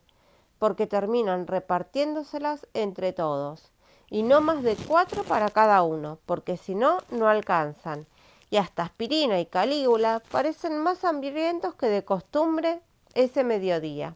porque 0.59 0.85
terminan 0.85 1.47
repartiéndoselas 1.47 2.67
entre 2.75 3.13
todos, 3.13 3.71
y 4.07 4.21
no 4.21 4.41
más 4.41 4.61
de 4.61 4.75
cuatro 4.75 5.23
para 5.23 5.49
cada 5.49 5.81
uno, 5.81 6.19
porque 6.27 6.55
si 6.55 6.75
no, 6.75 6.99
no 7.09 7.27
alcanzan. 7.27 8.05
Y 8.51 8.57
hasta 8.57 8.83
Aspirina 8.83 9.39
y 9.39 9.47
Calígula 9.47 10.21
parecen 10.29 10.77
más 10.77 11.03
hambrientos 11.03 11.73
que 11.73 11.87
de 11.87 12.05
costumbre 12.05 12.81
ese 13.15 13.43
mediodía. 13.43 14.15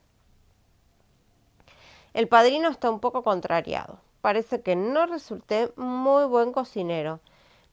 El 2.13 2.27
padrino 2.27 2.69
está 2.69 2.89
un 2.89 2.99
poco 2.99 3.23
contrariado. 3.23 3.97
Parece 4.21 4.61
que 4.61 4.75
no 4.75 5.05
resulté 5.05 5.71
muy 5.77 6.25
buen 6.25 6.51
cocinero. 6.51 7.21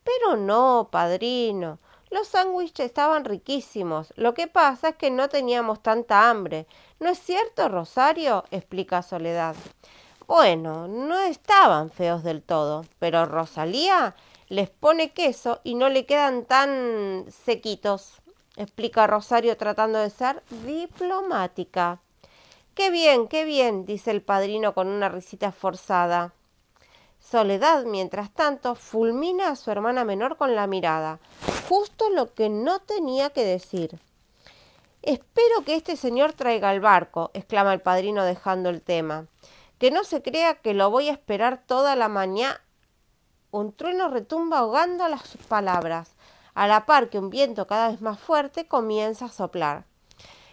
Pero 0.05 0.37
no, 0.37 0.89
padrino. 0.91 1.79
Los 2.11 2.29
sándwiches 2.29 2.87
estaban 2.87 3.25
riquísimos. 3.25 4.13
Lo 4.17 4.35
que 4.35 4.47
pasa 4.47 4.91
es 4.91 4.97
que 4.97 5.11
no 5.11 5.29
teníamos 5.29 5.83
tanta 5.83 6.31
hambre. 6.31 6.67
¿No 7.01 7.09
es 7.09 7.19
cierto, 7.19 7.69
Rosario? 7.69 8.45
explica 8.51 9.03
Soledad. 9.03 9.57
Bueno, 10.27 10.87
no 10.89 11.19
estaban 11.19 11.91
feos 11.91 12.23
del 12.23 12.43
todo, 12.43 12.85
pero 12.99 13.27
Rosalía 13.27 14.15
les 14.53 14.69
pone 14.69 15.15
queso 15.15 15.61
y 15.65 15.75
no 15.77 15.89
le 15.89 16.05
quedan 16.05 16.45
tan 16.45 17.25
sequitos, 17.47 18.21
explica 18.57 19.07
Rosario 19.07 19.57
tratando 19.57 19.99
de 19.99 20.11
ser 20.11 20.43
diplomática. 20.67 22.01
Qué 22.75 22.91
bien, 22.91 23.29
qué 23.29 23.47
bien, 23.47 23.87
dice 23.87 24.11
el 24.11 24.21
padrino 24.21 24.75
con 24.75 24.89
una 24.89 25.09
risita 25.09 25.53
forzada. 25.53 26.35
Soledad, 27.19 27.85
mientras 27.87 28.31
tanto, 28.31 28.75
fulmina 28.75 29.49
a 29.49 29.57
su 29.57 29.71
hermana 29.71 30.05
menor 30.05 30.37
con 30.37 30.55
la 30.55 30.67
mirada, 30.67 31.19
justo 31.67 32.11
lo 32.11 32.35
que 32.35 32.51
no 32.51 32.79
tenía 32.81 33.31
que 33.31 33.45
decir. 33.47 33.99
Espero 35.01 35.65
que 35.65 35.77
este 35.77 35.97
señor 35.97 36.35
traiga 36.35 36.75
el 36.75 36.81
barco, 36.81 37.31
exclama 37.33 37.73
el 37.73 37.81
padrino 37.81 38.23
dejando 38.23 38.69
el 38.69 38.83
tema. 38.83 39.29
Que 39.79 39.91
no 39.91 40.05
se 40.05 40.21
crea 40.21 40.57
que 40.57 40.75
lo 40.75 40.91
voy 40.91 41.09
a 41.09 41.13
esperar 41.13 41.63
toda 41.67 41.97
la 41.97 42.09
mañana. 42.09 42.61
Un 43.55 43.75
trueno 43.75 44.09
retumba 44.09 44.61
ahogando 44.61 45.07
las 45.09 45.37
palabras, 45.47 46.15
a 46.55 46.67
la 46.67 46.87
par 46.87 47.11
que 47.11 47.19
un 47.19 47.29
viento 47.29 47.67
cada 47.67 47.91
vez 47.91 48.01
más 48.01 48.19
fuerte 48.19 48.67
comienza 48.67 49.27
a 49.27 49.29
soplar. 49.29 49.85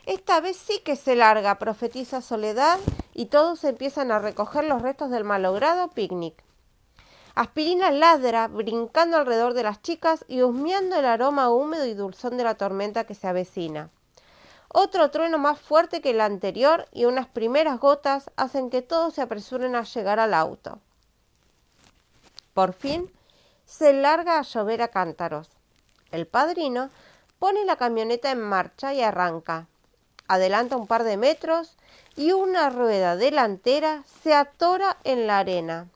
Esta 0.06 0.42
vez 0.42 0.58
sí 0.58 0.82
que 0.84 0.98
se 0.98 1.16
larga, 1.16 1.60
profetiza 1.60 2.20
Soledad, 2.20 2.78
y 3.14 3.28
todos 3.28 3.64
empiezan 3.64 4.12
a 4.12 4.20
recoger 4.20 4.66
los 4.66 4.82
restos 4.82 5.12
del 5.12 5.24
malogrado 5.24 5.88
picnic. 5.92 6.44
Aspirina 7.36 7.90
ladra, 7.90 8.50
brincando 8.50 9.16
alrededor 9.16 9.54
de 9.54 9.64
las 9.64 9.82
chicas 9.82 10.26
y 10.28 10.42
husmeando 10.42 10.98
el 10.98 11.06
aroma 11.06 11.50
húmedo 11.50 11.86
y 11.86 11.94
dulzón 11.94 12.36
de 12.36 12.44
la 12.44 12.56
tormenta 12.56 13.06
que 13.06 13.16
se 13.16 13.30
avecina. 13.30 13.92
Otro 14.68 15.10
trueno 15.10 15.38
más 15.38 15.58
fuerte 15.58 16.02
que 16.02 16.10
el 16.10 16.20
anterior 16.20 16.86
y 16.92 17.06
unas 17.06 17.28
primeras 17.28 17.80
gotas 17.80 18.30
hacen 18.36 18.70
que 18.70 18.82
todos 18.82 19.14
se 19.14 19.22
apresuren 19.22 19.78
a 19.78 19.84
llegar 19.84 20.20
al 20.20 20.34
auto. 20.34 20.80
Por 22.60 22.74
fin 22.74 23.10
se 23.66 23.94
larga 23.94 24.38
a 24.38 24.42
llover 24.42 24.82
a 24.82 24.90
cántaros. 24.90 25.48
El 26.12 26.28
padrino 26.28 26.90
pone 27.40 27.64
la 27.64 27.78
camioneta 27.78 28.32
en 28.32 28.42
marcha 28.42 28.94
y 28.94 29.02
arranca. 29.02 29.68
Adelanta 30.28 30.76
un 30.76 30.86
par 30.86 31.06
de 31.06 31.16
metros 31.16 31.78
y 32.18 32.34
una 32.34 32.70
rueda 32.70 33.16
delantera 33.16 34.04
se 34.22 34.34
atora 34.34 34.98
en 35.06 35.26
la 35.26 35.40
arena. 35.40 35.88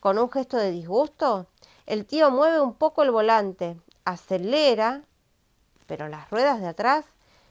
Con 0.00 0.18
un 0.18 0.30
gesto 0.30 0.56
de 0.56 0.70
disgusto, 0.70 1.46
el 1.84 2.06
tío 2.06 2.30
mueve 2.30 2.62
un 2.62 2.72
poco 2.72 3.02
el 3.02 3.10
volante, 3.10 3.76
acelera, 4.06 5.02
pero 5.86 6.08
las 6.08 6.30
ruedas 6.30 6.62
de 6.62 6.68
atrás 6.68 7.04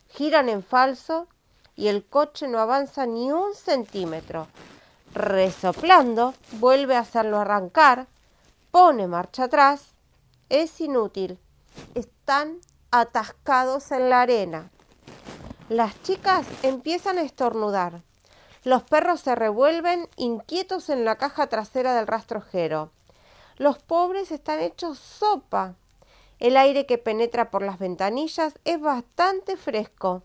giran 0.09 0.49
en 0.49 0.63
falso 0.63 1.27
y 1.75 1.89
el 1.89 2.03
coche 2.03 2.47
no 2.47 2.57
avanza 2.57 3.05
ni 3.05 3.31
un 3.31 3.53
centímetro. 3.53 4.47
Resoplando, 5.13 6.33
vuelve 6.53 6.95
a 6.95 7.01
hacerlo 7.01 7.39
arrancar, 7.39 8.07
pone 8.71 9.05
marcha 9.05 9.43
atrás. 9.43 9.93
Es 10.49 10.81
inútil. 10.81 11.37
Están 11.93 12.57
atascados 12.89 13.91
en 13.91 14.09
la 14.09 14.21
arena. 14.21 14.71
Las 15.69 16.01
chicas 16.01 16.47
empiezan 16.63 17.19
a 17.19 17.21
estornudar. 17.21 18.01
Los 18.63 18.81
perros 18.81 19.21
se 19.21 19.35
revuelven 19.35 20.09
inquietos 20.15 20.89
en 20.89 21.05
la 21.05 21.17
caja 21.17 21.45
trasera 21.45 21.93
del 21.93 22.07
rastrojero. 22.07 22.91
Los 23.57 23.77
pobres 23.77 24.31
están 24.31 24.61
hechos 24.61 24.97
sopa. 24.97 25.75
El 26.39 26.57
aire 26.57 26.87
que 26.87 26.97
penetra 26.97 27.51
por 27.51 27.61
las 27.61 27.77
ventanillas 27.77 28.57
es 28.65 28.81
bastante 28.81 29.57
fresco 29.57 30.23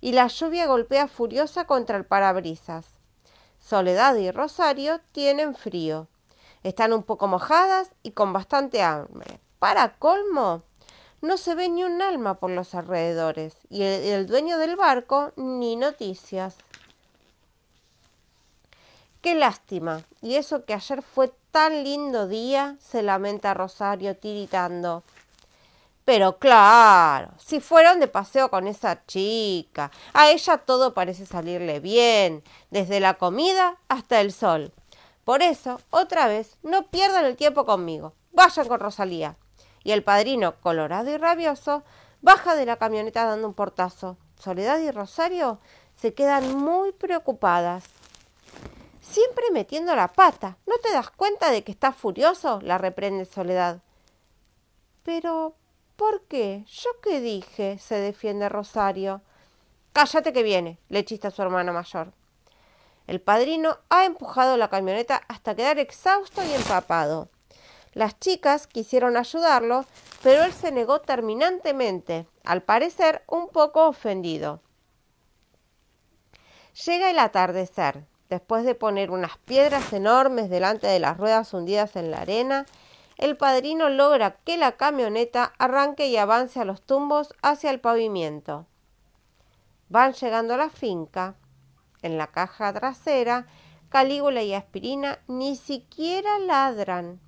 y 0.00 0.10
la 0.10 0.26
lluvia 0.26 0.66
golpea 0.66 1.06
furiosa 1.06 1.66
contra 1.66 1.96
el 1.96 2.04
parabrisas. 2.04 2.93
Soledad 3.64 4.16
y 4.16 4.30
Rosario 4.30 5.00
tienen 5.12 5.54
frío. 5.54 6.06
Están 6.62 6.92
un 6.92 7.02
poco 7.02 7.28
mojadas 7.28 7.90
y 8.02 8.10
con 8.10 8.34
bastante 8.34 8.82
hambre. 8.82 9.40
Para 9.58 9.94
colmo, 9.96 10.62
no 11.22 11.38
se 11.38 11.54
ve 11.54 11.70
ni 11.70 11.82
un 11.82 12.02
alma 12.02 12.34
por 12.34 12.50
los 12.50 12.74
alrededores 12.74 13.56
y 13.70 13.82
el, 13.82 14.02
el 14.02 14.26
dueño 14.26 14.58
del 14.58 14.76
barco 14.76 15.32
ni 15.36 15.76
noticias. 15.76 16.56
Qué 19.22 19.34
lástima. 19.34 20.02
Y 20.20 20.34
eso 20.34 20.66
que 20.66 20.74
ayer 20.74 21.00
fue 21.00 21.32
tan 21.50 21.84
lindo 21.84 22.28
día, 22.28 22.76
se 22.80 23.02
lamenta 23.02 23.54
Rosario 23.54 24.14
tiritando. 24.14 25.02
Pero 26.04 26.38
claro, 26.38 27.30
si 27.44 27.60
fueron 27.60 28.00
de 28.00 28.08
paseo 28.08 28.48
con 28.48 28.66
esa 28.66 29.04
chica, 29.04 29.90
a 30.14 30.30
ella 30.30 30.56
todo 30.56 30.94
parece 30.94 31.26
salirle 31.26 31.78
bien, 31.78 32.42
desde 32.70 33.00
la 33.00 33.14
comida 33.14 33.76
hasta 33.88 34.22
el 34.22 34.32
sol. 34.32 34.72
Por 35.24 35.42
eso, 35.42 35.78
otra 35.90 36.26
vez, 36.26 36.56
no 36.62 36.86
pierdan 36.86 37.26
el 37.26 37.36
tiempo 37.36 37.66
conmigo. 37.66 38.14
Vayan 38.32 38.66
con 38.66 38.80
Rosalía. 38.80 39.36
Y 39.82 39.92
el 39.92 40.02
padrino, 40.02 40.58
colorado 40.62 41.10
y 41.10 41.18
rabioso, 41.18 41.82
baja 42.22 42.56
de 42.56 42.64
la 42.64 42.76
camioneta 42.76 43.26
dando 43.26 43.46
un 43.46 43.54
portazo. 43.54 44.16
Soledad 44.38 44.78
y 44.78 44.90
Rosario 44.90 45.60
se 45.96 46.14
quedan 46.14 46.56
muy 46.56 46.92
preocupadas. 46.92 47.84
Siempre 49.02 49.44
metiendo 49.52 49.94
la 49.94 50.14
pata. 50.14 50.56
¿No 50.66 50.78
te 50.78 50.90
das 50.92 51.10
cuenta 51.10 51.50
de 51.50 51.62
que 51.62 51.72
estás 51.72 51.94
furioso? 51.94 52.60
la 52.62 52.78
reprende 52.78 53.26
Soledad. 53.26 53.82
Pero, 55.02 55.56
¿Por 55.96 56.22
qué? 56.22 56.64
¿Yo 56.66 56.90
qué 57.02 57.20
dije? 57.20 57.78
se 57.78 57.96
defiende 57.96 58.48
Rosario. 58.48 59.22
Cállate 59.92 60.32
que 60.32 60.42
viene, 60.42 60.78
le 60.88 61.04
chista 61.04 61.30
su 61.30 61.40
hermana 61.42 61.72
mayor. 61.72 62.12
El 63.06 63.20
padrino 63.20 63.78
ha 63.90 64.04
empujado 64.04 64.56
la 64.56 64.70
camioneta 64.70 65.22
hasta 65.28 65.54
quedar 65.54 65.78
exhausto 65.78 66.42
y 66.42 66.52
empapado. 66.52 67.28
Las 67.92 68.18
chicas 68.18 68.66
quisieron 68.66 69.16
ayudarlo, 69.16 69.84
pero 70.22 70.42
él 70.42 70.52
se 70.52 70.72
negó 70.72 71.00
terminantemente, 71.00 72.26
al 72.42 72.62
parecer 72.62 73.22
un 73.28 73.48
poco 73.48 73.86
ofendido. 73.86 74.60
Llega 76.86 77.10
el 77.10 77.20
atardecer. 77.20 78.04
Después 78.30 78.64
de 78.64 78.74
poner 78.74 79.12
unas 79.12 79.36
piedras 79.38 79.92
enormes 79.92 80.50
delante 80.50 80.88
de 80.88 80.98
las 80.98 81.18
ruedas 81.18 81.52
hundidas 81.52 81.94
en 81.94 82.10
la 82.10 82.22
arena, 82.22 82.66
el 83.24 83.38
padrino 83.38 83.88
logra 83.88 84.36
que 84.44 84.58
la 84.58 84.72
camioneta 84.72 85.54
arranque 85.56 86.08
y 86.08 86.18
avance 86.18 86.60
a 86.60 86.66
los 86.66 86.82
tumbos 86.82 87.32
hacia 87.40 87.70
el 87.70 87.80
pavimento. 87.80 88.66
Van 89.88 90.12
llegando 90.12 90.52
a 90.52 90.58
la 90.58 90.68
finca. 90.68 91.34
En 92.02 92.18
la 92.18 92.26
caja 92.26 92.70
trasera, 92.74 93.46
Calígula 93.88 94.42
y 94.42 94.52
Aspirina 94.52 95.20
ni 95.26 95.56
siquiera 95.56 96.38
ladran. 96.38 97.18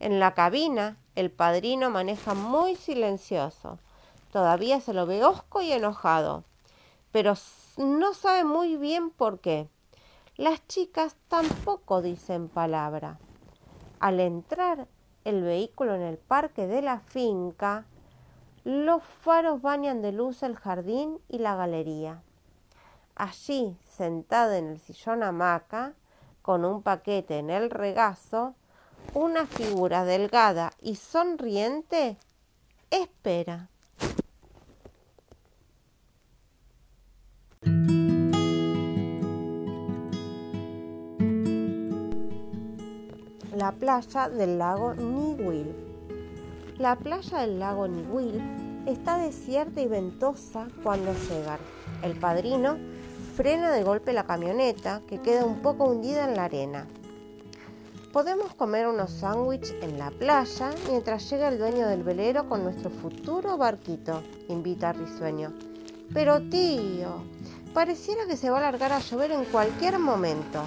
En 0.00 0.18
la 0.18 0.32
cabina, 0.32 0.96
el 1.14 1.30
padrino 1.30 1.90
maneja 1.90 2.32
muy 2.32 2.74
silencioso. 2.74 3.78
Todavía 4.32 4.80
se 4.80 4.94
lo 4.94 5.04
ve 5.04 5.22
hosco 5.26 5.60
y 5.60 5.72
enojado, 5.72 6.44
pero 7.12 7.34
no 7.76 8.14
sabe 8.14 8.44
muy 8.44 8.78
bien 8.78 9.10
por 9.10 9.40
qué. 9.40 9.68
Las 10.36 10.66
chicas 10.68 11.16
tampoco 11.28 12.00
dicen 12.00 12.48
palabra. 12.48 13.18
Al 14.00 14.20
entrar 14.20 14.88
el 15.28 15.42
vehículo 15.42 15.94
en 15.94 16.00
el 16.00 16.16
parque 16.16 16.66
de 16.66 16.80
la 16.80 17.00
finca, 17.00 17.84
los 18.64 19.02
faros 19.02 19.60
bañan 19.60 20.00
de 20.00 20.10
luz 20.10 20.42
el 20.42 20.56
jardín 20.56 21.20
y 21.28 21.38
la 21.38 21.54
galería. 21.54 22.22
Allí, 23.14 23.76
sentada 23.84 24.56
en 24.56 24.68
el 24.68 24.80
sillón 24.80 25.22
hamaca, 25.22 25.92
con 26.40 26.64
un 26.64 26.82
paquete 26.82 27.38
en 27.38 27.50
el 27.50 27.68
regazo, 27.68 28.54
una 29.12 29.44
figura 29.44 30.04
delgada 30.04 30.72
y 30.80 30.94
sonriente 30.94 32.16
espera. 32.90 33.68
La 43.58 43.72
playa 43.72 44.28
del 44.28 44.56
lago 44.56 44.94
Niwil. 44.94 45.74
La 46.78 46.94
playa 46.94 47.38
del 47.38 47.58
lago 47.58 47.88
Niwil 47.88 48.40
está 48.86 49.18
desierta 49.18 49.80
y 49.80 49.88
ventosa 49.88 50.68
cuando 50.84 51.12
llegan. 51.28 51.58
El 52.04 52.14
padrino 52.14 52.78
frena 53.34 53.72
de 53.72 53.82
golpe 53.82 54.12
la 54.12 54.26
camioneta 54.26 55.02
que 55.08 55.20
queda 55.20 55.44
un 55.44 55.60
poco 55.60 55.86
hundida 55.86 56.28
en 56.28 56.36
la 56.36 56.44
arena. 56.44 56.86
Podemos 58.12 58.54
comer 58.54 58.86
unos 58.86 59.10
sándwiches 59.10 59.74
en 59.82 59.98
la 59.98 60.12
playa 60.12 60.70
mientras 60.88 61.28
llega 61.28 61.48
el 61.48 61.58
dueño 61.58 61.88
del 61.88 62.04
velero 62.04 62.48
con 62.48 62.62
nuestro 62.62 62.90
futuro 62.90 63.56
barquito, 63.56 64.22
invita 64.48 64.92
risueño. 64.92 65.52
Pero 66.14 66.40
tío, 66.48 67.24
pareciera 67.74 68.24
que 68.28 68.36
se 68.36 68.50
va 68.50 68.58
a 68.58 68.70
largar 68.70 68.92
a 68.92 69.00
llover 69.00 69.32
en 69.32 69.44
cualquier 69.46 69.98
momento. 69.98 70.62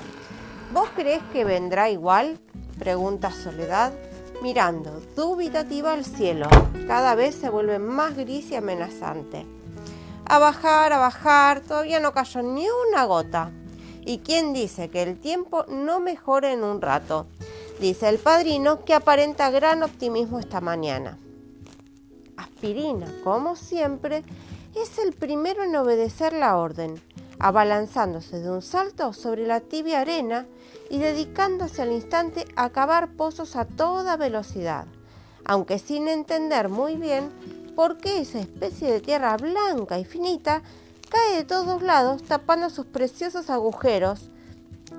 ¿Vos 0.73 0.89
crees 0.93 1.23
que 1.31 1.45
vendrá 1.45 1.89
igual? 1.89 2.37
Pregunta 2.81 3.29
Soledad, 3.29 3.93
mirando 4.41 5.03
dubitativa 5.15 5.93
al 5.93 6.03
cielo. 6.03 6.47
Cada 6.87 7.13
vez 7.13 7.35
se 7.35 7.51
vuelve 7.51 7.77
más 7.77 8.17
gris 8.17 8.49
y 8.49 8.55
amenazante. 8.55 9.45
A 10.25 10.39
bajar, 10.39 10.91
a 10.91 10.97
bajar, 10.97 11.61
todavía 11.61 11.99
no 11.99 12.11
cayó 12.11 12.41
ni 12.41 12.65
una 12.89 13.05
gota. 13.05 13.51
¿Y 14.03 14.17
quién 14.17 14.51
dice 14.51 14.89
que 14.89 15.03
el 15.03 15.19
tiempo 15.19 15.63
no 15.67 15.99
mejore 15.99 16.53
en 16.53 16.63
un 16.63 16.81
rato? 16.81 17.27
Dice 17.79 18.09
el 18.09 18.17
padrino 18.17 18.83
que 18.83 18.95
aparenta 18.95 19.51
gran 19.51 19.83
optimismo 19.83 20.39
esta 20.39 20.59
mañana. 20.59 21.19
Aspirina, 22.35 23.05
como 23.23 23.55
siempre, 23.55 24.23
es 24.75 24.97
el 24.97 25.13
primero 25.13 25.61
en 25.63 25.75
obedecer 25.75 26.33
la 26.33 26.57
orden, 26.57 26.99
abalanzándose 27.37 28.39
de 28.39 28.49
un 28.49 28.63
salto 28.63 29.13
sobre 29.13 29.45
la 29.45 29.59
tibia 29.59 30.01
arena 30.01 30.47
y 30.91 30.99
dedicándose 30.99 31.81
al 31.81 31.93
instante 31.93 32.45
a 32.57 32.69
cavar 32.69 33.13
pozos 33.13 33.55
a 33.55 33.63
toda 33.63 34.17
velocidad, 34.17 34.85
aunque 35.45 35.79
sin 35.79 36.09
entender 36.09 36.67
muy 36.67 36.97
bien 36.97 37.31
por 37.77 37.97
qué 37.97 38.19
esa 38.19 38.41
especie 38.41 38.91
de 38.91 38.99
tierra 38.99 39.37
blanca 39.37 39.97
y 39.97 40.03
finita 40.03 40.61
cae 41.09 41.37
de 41.37 41.45
todos 41.45 41.81
lados 41.81 42.23
tapando 42.23 42.69
sus 42.69 42.85
preciosos 42.87 43.49
agujeros, 43.49 44.29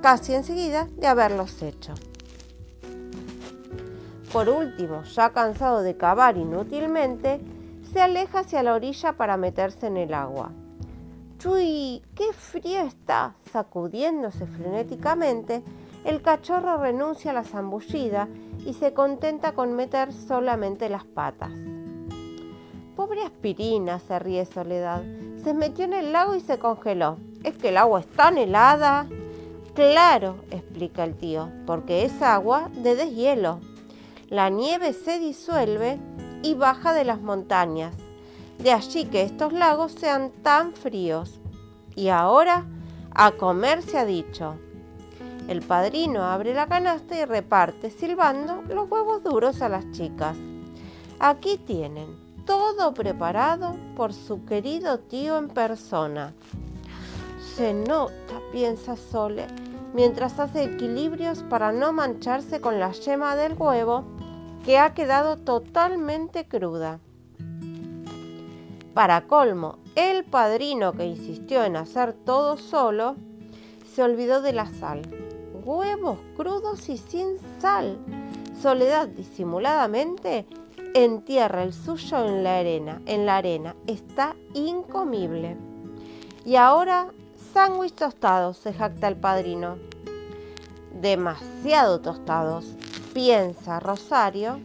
casi 0.01 0.33
enseguida 0.33 0.89
de 0.97 1.07
haberlos 1.07 1.61
hecho. 1.61 1.93
Por 4.33 4.49
último, 4.49 5.03
ya 5.03 5.31
cansado 5.35 5.83
de 5.83 5.99
cavar 5.99 6.39
inútilmente, 6.39 7.39
se 7.93 8.01
aleja 8.01 8.39
hacia 8.41 8.63
la 8.63 8.73
orilla 8.73 9.13
para 9.19 9.37
meterse 9.37 9.89
en 9.89 9.99
el 9.99 10.15
agua. 10.15 10.53
¡Chuy! 11.39 12.03
¡Qué 12.15 12.33
frío 12.33 12.81
está! 12.81 13.35
Sacudiéndose 13.53 14.47
frenéticamente, 14.47 15.63
el 16.05 16.23
cachorro 16.23 16.79
renuncia 16.79 17.31
a 17.31 17.35
la 17.35 17.45
zambullida 17.45 18.29
y 18.67 18.75
se 18.75 18.93
contenta 18.93 19.53
con 19.53 19.75
meter 19.75 20.13
solamente 20.13 20.89
las 20.89 21.05
patas. 21.05 21.53
Pobre 22.97 23.23
aspirina, 23.23 23.99
se 23.99 24.19
ríe 24.19 24.45
Soledad. 24.45 25.03
Se 25.43 25.55
metió 25.55 25.85
en 25.85 25.93
el 25.93 26.13
lago 26.13 26.35
y 26.35 26.41
se 26.41 26.59
congeló. 26.59 27.17
¿Es 27.43 27.57
que 27.57 27.71
el 27.71 27.77
agua 27.77 28.01
es 28.01 28.07
tan 28.07 28.39
helada? 28.39 29.07
Claro, 29.75 30.37
explica 30.51 31.05
el 31.05 31.17
tío, 31.17 31.49
porque 31.67 32.05
es 32.05 32.21
agua 32.21 32.69
de 32.75 32.95
deshielo. 32.95 33.61
La 34.29 34.51
nieve 34.51 34.93
se 34.93 35.19
disuelve 35.19 35.99
y 36.43 36.55
baja 36.55 36.93
de 36.93 37.05
las 37.05 37.21
montañas. 37.21 37.95
De 38.59 38.73
allí 38.73 39.07
que 39.07 39.23
estos 39.23 39.53
lagos 39.53 39.93
sean 39.93 40.31
tan 40.43 40.75
fríos. 40.75 41.41
Y 41.97 42.09
ahora, 42.09 42.67
a 43.15 43.33
comer 43.33 43.83
se 43.83 43.99
ha 43.99 44.05
dicho. 44.05 44.57
El 45.49 45.61
padrino 45.61 46.23
abre 46.23 46.55
la 46.55 46.67
canasta 46.67 47.19
y 47.19 47.25
reparte, 47.25 47.91
silbando, 47.91 48.63
los 48.69 48.91
huevos 48.91 49.23
duros 49.23 49.61
a 49.61 49.69
las 49.69 49.91
chicas. 49.91 50.37
Aquí 51.19 51.59
tienen, 51.59 52.17
todo 52.47 52.95
preparado 52.95 53.77
por 53.97 54.13
su 54.13 54.45
querido 54.45 54.99
tío 54.99 55.39
en 55.39 55.49
persona. 55.49 56.33
Se 57.57 57.75
nota, 57.75 58.41
piensa 58.51 58.97
Sole, 58.97 59.47
mientras 59.95 60.39
hace 60.39 60.65
equilibrios 60.65 61.43
para 61.43 61.73
no 61.73 61.93
mancharse 61.93 62.61
con 62.61 62.81
la 62.81 62.93
yema 62.93 63.37
del 63.37 63.55
huevo 63.55 64.05
que 64.65 64.79
ha 64.79 64.95
quedado 64.95 65.37
totalmente 65.37 66.47
cruda. 66.47 67.01
Para 68.95 69.27
colmo, 69.27 69.79
el 69.95 70.25
padrino 70.25 70.93
que 70.93 71.07
insistió 71.07 71.65
en 71.65 71.77
hacer 71.77 72.13
todo 72.13 72.57
solo 72.57 73.17
se 73.95 74.03
olvidó 74.03 74.41
de 74.41 74.53
la 74.53 74.67
sal. 74.67 75.22
Huevos 75.65 76.19
crudos 76.37 76.89
y 76.89 76.97
sin 76.97 77.39
sal. 77.61 77.97
Soledad 78.61 79.07
disimuladamente 79.09 80.45
entierra 80.95 81.63
el 81.63 81.73
suyo 81.73 82.25
en 82.27 82.43
la 82.43 82.59
arena. 82.59 83.01
En 83.07 83.27
la 83.27 83.37
arena 83.37 83.77
está 83.87 84.35
incomible. 84.55 85.57
Y 86.45 86.57
ahora 86.57 87.13
sándwich 87.53 87.95
tostados, 87.95 88.57
se 88.57 88.73
jacta 88.73 89.09
el 89.09 89.17
padrino. 89.17 89.77
Demasiado 91.01 92.01
tostados, 92.01 92.65
piensa 93.15 93.79
Rosario, 93.79 94.59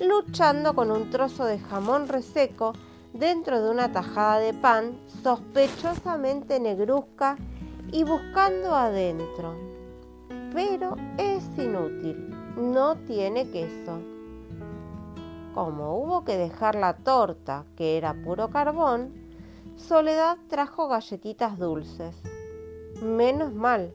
luchando 0.00 0.74
con 0.74 0.90
un 0.90 1.10
trozo 1.10 1.44
de 1.44 1.58
jamón 1.58 2.08
reseco 2.08 2.74
dentro 3.12 3.62
de 3.62 3.70
una 3.70 3.90
tajada 3.90 4.38
de 4.38 4.54
pan 4.54 4.98
sospechosamente 5.22 6.60
negruzca 6.60 7.36
y 7.90 8.04
buscando 8.04 8.74
adentro. 8.74 9.75
Pero 10.56 10.96
es 11.18 11.44
inútil, 11.58 12.34
no 12.56 12.96
tiene 12.96 13.50
queso. 13.50 14.00
Como 15.52 15.98
hubo 15.98 16.24
que 16.24 16.38
dejar 16.38 16.76
la 16.76 16.94
torta, 16.96 17.66
que 17.76 17.98
era 17.98 18.14
puro 18.24 18.48
carbón, 18.48 19.12
Soledad 19.76 20.38
trajo 20.48 20.88
galletitas 20.88 21.58
dulces. 21.58 22.16
Menos 23.02 23.52
mal, 23.52 23.92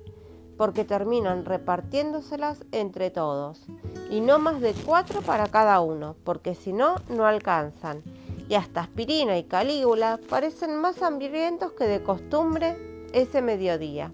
porque 0.55 0.85
terminan 0.85 1.45
repartiéndoselas 1.45 2.63
entre 2.71 3.09
todos, 3.09 3.65
y 4.11 4.21
no 4.21 4.37
más 4.37 4.61
de 4.61 4.75
cuatro 4.85 5.23
para 5.23 5.47
cada 5.47 5.81
uno, 5.81 6.15
porque 6.23 6.53
si 6.53 6.73
no, 6.73 6.93
no 7.09 7.25
alcanzan 7.25 8.03
y 8.47 8.53
hasta 8.53 8.81
Aspirina 8.81 9.35
y 9.39 9.45
Calígula 9.45 10.19
parecen 10.29 10.75
más 10.79 11.01
hambrientos 11.01 11.71
que 11.71 11.85
de 11.85 12.03
costumbre 12.03 13.07
ese 13.13 13.41
mediodía. 13.41 14.11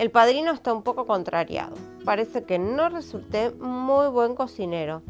El 0.00 0.10
padrino 0.10 0.52
está 0.52 0.72
un 0.72 0.82
poco 0.82 1.06
contrariado. 1.06 1.76
Parece 2.06 2.44
que 2.44 2.58
no 2.58 2.88
resulté 2.88 3.50
muy 3.50 4.08
buen 4.08 4.34
cocinero. 4.34 5.02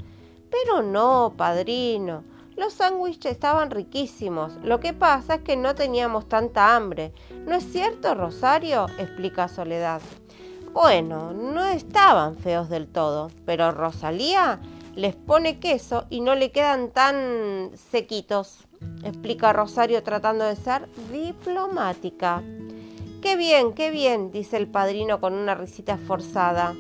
Pero 0.51 0.83
no, 0.83 1.35
padrino. 1.37 2.25
Los 2.57 2.73
sándwiches 2.73 3.31
estaban 3.31 3.71
riquísimos. 3.71 4.53
Lo 4.65 4.81
que 4.81 4.93
pasa 4.93 5.37
es 5.37 5.43
que 5.43 5.55
no 5.55 5.77
teníamos 5.77 6.29
tanta 6.29 6.75
hambre. 6.75 7.13
¿No 7.47 7.55
es 7.55 7.71
cierto, 7.71 8.17
Rosario? 8.17 8.87
explica 8.99 9.47
Soledad. 9.47 10.01
Bueno, 10.73 11.33
no 11.35 11.65
estaban 11.67 12.35
feos 12.35 12.69
del 12.69 12.89
todo, 12.89 13.31
pero 13.47 13.71
Rosalía 13.71 14.59
les 14.97 15.15
pone 15.15 15.61
queso 15.61 16.07
y 16.11 16.21
no 16.21 16.35
le 16.35 16.51
quedan 16.51 16.91
tan 16.91 17.71
sequitos, 17.93 18.67
explica 19.05 19.53
Rosario 19.53 20.03
tratando 20.03 20.45
de 20.45 20.57
ser 20.57 20.89
diplomática. 21.13 22.43
Qué 23.23 23.37
bien, 23.37 23.75
qué 23.75 23.91
bien, 23.91 24.31
dice 24.31 24.57
el 24.57 24.67
padrino 24.67 25.21
con 25.21 25.35
una 25.35 25.55
risita 25.55 25.99
forzada. 25.99 26.75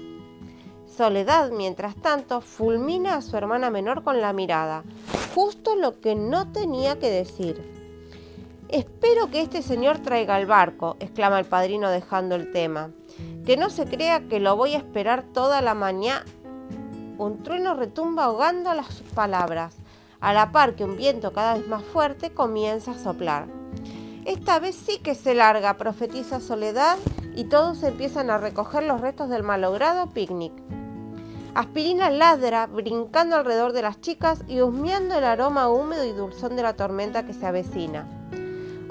Soledad, 0.87 1.51
mientras 1.51 1.95
tanto, 1.97 2.41
fulmina 2.41 3.17
a 3.17 3.23
su 3.23 3.37
hermana 3.37 3.71
menor 3.71 4.03
con 4.03 4.21
la 4.21 4.33
mirada, 4.33 4.85
justo 5.35 5.77
lo 5.77 6.01
que 6.01 6.15
no 6.15 6.51
tenía 6.51 6.99
que 6.99 7.11
decir. 7.11 7.63
Espero 8.69 9.31
que 9.31 9.41
este 9.43 9.63
señor 9.63 9.99
traiga 9.99 10.41
el 10.41 10.47
barco, 10.47 10.97
exclama 11.01 11.39
el 11.39 11.47
padrino 11.47 11.91
dejando 11.91 12.35
el 12.37 12.53
tema. 12.53 12.91
Que 13.45 13.57
no 13.57 13.69
se 13.69 13.85
crea 13.87 14.29
que 14.29 14.41
lo 14.41 14.57
voy 14.57 14.75
a 14.75 14.79
esperar 14.79 15.23
toda 15.23 15.61
la 15.61 15.75
mañana 15.75 16.25
un 17.21 17.43
trueno 17.43 17.75
retumba 17.75 18.25
ahogando 18.25 18.73
las 18.73 19.03
palabras, 19.15 19.77
a 20.21 20.33
la 20.33 20.53
par 20.53 20.75
que 20.75 20.85
un 20.85 20.97
viento 20.97 21.35
cada 21.35 21.55
vez 21.55 21.69
más 21.69 21.83
fuerte 21.85 22.31
comienza 22.31 22.93
a 22.93 22.99
soplar. 22.99 23.60
Esta 24.31 24.61
vez 24.61 24.77
sí 24.77 24.99
que 24.99 25.17
se 25.17 25.35
larga, 25.35 25.77
profetiza 25.77 26.39
Soledad, 26.39 26.99
y 27.35 27.47
todos 27.47 27.83
empiezan 27.83 28.31
a 28.31 28.39
recoger 28.39 28.85
los 28.85 29.01
restos 29.01 29.29
del 29.29 29.43
malogrado 29.43 30.07
picnic. 30.11 30.53
Aspirina 31.57 32.11
ladra, 32.11 32.69
brincando 32.69 33.35
alrededor 33.35 33.73
de 33.73 33.83
las 33.83 34.01
chicas 34.01 34.45
y 34.47 34.61
husmeando 34.61 35.17
el 35.17 35.25
aroma 35.25 35.69
húmedo 35.69 36.05
y 36.05 36.13
dulzón 36.13 36.55
de 36.55 36.63
la 36.63 36.77
tormenta 36.77 37.27
que 37.27 37.33
se 37.33 37.45
avecina. 37.45 38.07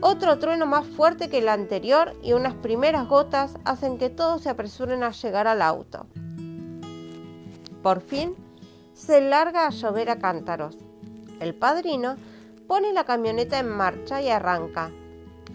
Otro 0.01 0.39
trueno 0.39 0.65
más 0.65 0.85
fuerte 0.85 1.29
que 1.29 1.37
el 1.37 1.47
anterior 1.47 2.17
y 2.21 2.33
unas 2.33 2.55
primeras 2.55 3.07
gotas 3.07 3.53
hacen 3.63 3.97
que 3.97 4.09
todos 4.09 4.41
se 4.41 4.49
apresuren 4.49 5.03
a 5.03 5.11
llegar 5.11 5.47
al 5.47 5.61
auto. 5.61 6.05
Por 7.81 8.01
fin, 8.01 8.35
se 8.93 9.21
larga 9.21 9.67
a 9.67 9.69
llover 9.69 10.09
a 10.09 10.19
cántaros. 10.19 10.77
El 11.39 11.55
padrino 11.55 12.17
pone 12.67 12.91
la 12.91 13.05
camioneta 13.05 13.57
en 13.57 13.69
marcha 13.69 14.21
y 14.21 14.27
arranca. 14.27 14.91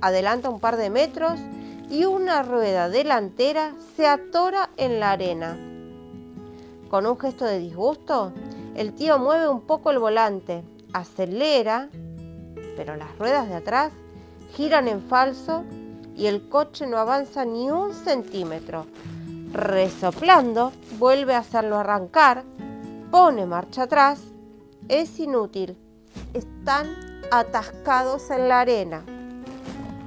Adelanta 0.05 0.51
un 0.51 0.61
par 0.61 0.77
de 0.77 0.91
metros 0.91 1.41
y 1.89 2.05
una 2.05 2.43
rueda 2.43 2.91
delantera 2.91 3.73
se 3.97 4.07
atora 4.07 4.69
en 4.77 5.01
la 5.01 5.13
arena. 5.13 5.57
Con 6.91 7.07
un 7.07 7.19
gesto 7.19 7.47
de 7.47 7.59
disgusto, 7.59 8.31
el 8.75 8.93
tío 8.93 9.19
mueve 9.19 9.49
un 9.49 9.63
poco 9.63 9.91
el 9.91 9.99
volante, 9.99 10.63
acelera, 10.93 11.89
pero 12.77 12.97
las 12.97 13.17
ruedas 13.19 13.49
de 13.49 13.55
atrás 13.55 13.93
giran 14.53 14.89
en 14.89 15.01
falso 15.01 15.65
y 16.15 16.27
el 16.27 16.51
coche 16.51 16.87
no 16.87 16.99
avanza 16.99 17.47
ni 17.47 17.71
un 17.71 17.95
centímetro, 17.95 18.85
resoplando, 19.53 20.75
vuelve 20.99 21.35
a 21.35 21.39
hacerlo 21.39 21.79
arrancar, 21.79 22.45
pone 23.11 23.47
marcha 23.47 23.85
atrás, 23.85 24.21
es 24.87 25.19
inútil, 25.19 25.79
están 26.35 26.95
atascados 27.31 28.31
en 28.31 28.51
la 28.51 28.61
arena. 28.61 29.03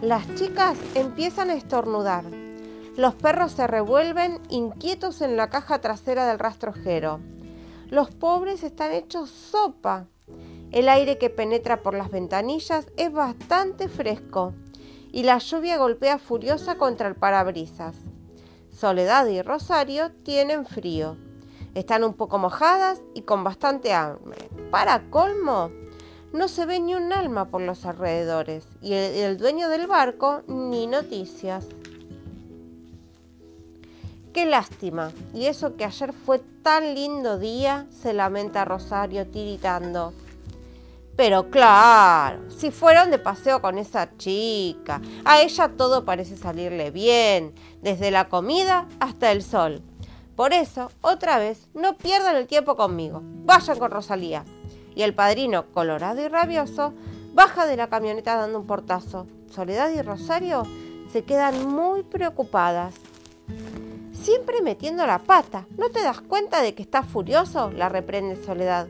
Las 0.02 0.32
chicas 0.36 0.78
empiezan 0.94 1.50
a 1.50 1.56
estornudar. 1.56 2.24
Los 2.96 3.16
perros 3.16 3.54
se 3.54 3.66
revuelven 3.66 4.40
inquietos 4.48 5.22
en 5.22 5.36
la 5.38 5.50
caja 5.50 5.82
trasera 5.82 6.28
del 6.28 6.38
rastrojero. 6.38 7.20
Los 7.90 8.12
pobres 8.12 8.62
están 8.62 8.92
hechos 8.92 9.32
sopa. 9.32 10.06
El 10.72 10.88
aire 10.88 11.18
que 11.18 11.32
penetra 11.32 11.82
por 11.82 11.96
las 11.96 12.12
ventanillas 12.12 12.86
es 12.96 13.12
bastante 13.12 13.88
fresco 13.88 14.54
y 15.12 15.24
la 15.24 15.40
lluvia 15.40 15.78
golpea 15.78 16.20
furiosa 16.20 16.78
contra 16.78 17.08
el 17.08 17.16
parabrisas. 17.16 17.96
Soledad 18.70 19.26
y 19.26 19.42
Rosario 19.42 20.12
tienen 20.22 20.68
frío. 20.68 21.18
Están 21.74 22.04
un 22.04 22.14
poco 22.14 22.38
mojadas 22.38 23.02
y 23.16 23.24
con 23.24 23.44
bastante 23.44 23.94
hambre. 23.96 24.48
Para 24.70 25.10
colmo, 25.10 25.72
no 26.34 26.48
se 26.48 26.66
ve 26.66 26.80
ni 26.80 26.96
un 26.96 27.14
alma 27.14 27.46
por 27.46 27.62
los 27.62 27.86
alrededores 27.86 28.66
y 28.82 28.94
el, 28.94 29.38
dueño 29.38 29.70
del 29.70 29.88
barco 29.88 30.44
ni 30.48 30.88
noticias. 30.88 31.66
Qué 34.34 34.46
lástima. 34.46 35.12
Y 35.34 35.46
eso 35.46 35.76
que 35.78 35.86
ayer 35.86 36.14
fue 36.14 36.40
tan 36.62 36.94
lindo 36.94 37.40
día, 37.40 37.88
se 37.90 38.14
lamenta 38.14 38.66
Rosario 38.66 39.26
tiritando. 39.28 40.14
Pero 41.16 41.50
claro, 41.50 42.42
si 42.52 42.70
fueron 42.70 43.10
de 43.10 43.18
paseo 43.18 43.60
con 43.60 43.80
esa 43.80 44.16
chica, 44.18 45.02
a 45.26 45.42
ella 45.42 45.70
todo 45.76 46.06
parece 46.06 46.38
salirle 46.38 46.92
bien, 46.92 47.56
desde 47.82 48.12
la 48.12 48.30
comida 48.30 48.88
hasta 49.00 49.32
el 49.32 49.42
sol. 49.42 49.82
Por 50.36 50.54
eso, 50.54 50.92
otra 51.02 51.40
vez, 51.40 51.68
no 51.74 51.98
pierdan 51.98 52.36
el 52.36 52.46
tiempo 52.46 52.76
conmigo, 52.76 53.22
vayan 53.24 53.80
con 53.80 53.90
Rosalía. 53.90 54.46
Y 54.98 55.04
el 55.04 55.14
padrino, 55.14 55.68
colorado 55.74 56.26
y 56.26 56.28
rabioso, 56.28 56.92
baja 57.36 57.68
de 57.68 57.78
la 57.78 57.88
camioneta 57.88 58.36
dando 58.36 58.58
un 58.60 58.66
portazo. 58.66 59.28
Soledad 59.48 59.92
y 59.92 60.02
Rosario 60.02 60.64
se 61.12 61.24
quedan 61.24 61.68
muy 61.68 62.02
preocupadas. 62.02 62.96
Siempre 64.12 64.64
metiendo 64.64 65.06
la 65.06 65.20
pata. 65.20 65.68
¿No 65.78 65.92
te 65.92 66.02
das 66.02 66.22
cuenta 66.22 66.64
de 66.64 66.74
que 66.74 66.82
estás 66.82 67.06
furioso? 67.06 67.70
La 67.70 67.90
reprende 67.90 68.44
Soledad. 68.44 68.88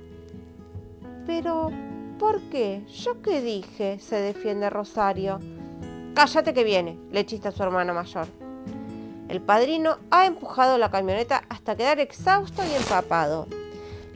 Pero, 1.26 1.72
¿Por 2.18 2.40
qué? 2.44 2.86
¿Yo 2.88 3.22
qué 3.22 3.42
dije? 3.42 4.00
se 4.00 4.16
defiende 4.16 4.70
Rosario. 4.70 5.40
Cállate 6.16 6.54
que 6.54 6.64
viene, 6.64 6.98
le 7.12 7.26
chista 7.26 7.52
su 7.52 7.62
hermano 7.64 7.94
mayor. 7.94 8.28
El 9.28 9.42
padrino 9.42 9.98
ha 10.10 10.26
empujado 10.26 10.78
la 10.78 10.90
camioneta 10.90 11.44
hasta 11.50 11.76
quedar 11.76 12.00
exhausto 12.00 12.64
y 12.64 12.74
empapado. 12.76 13.46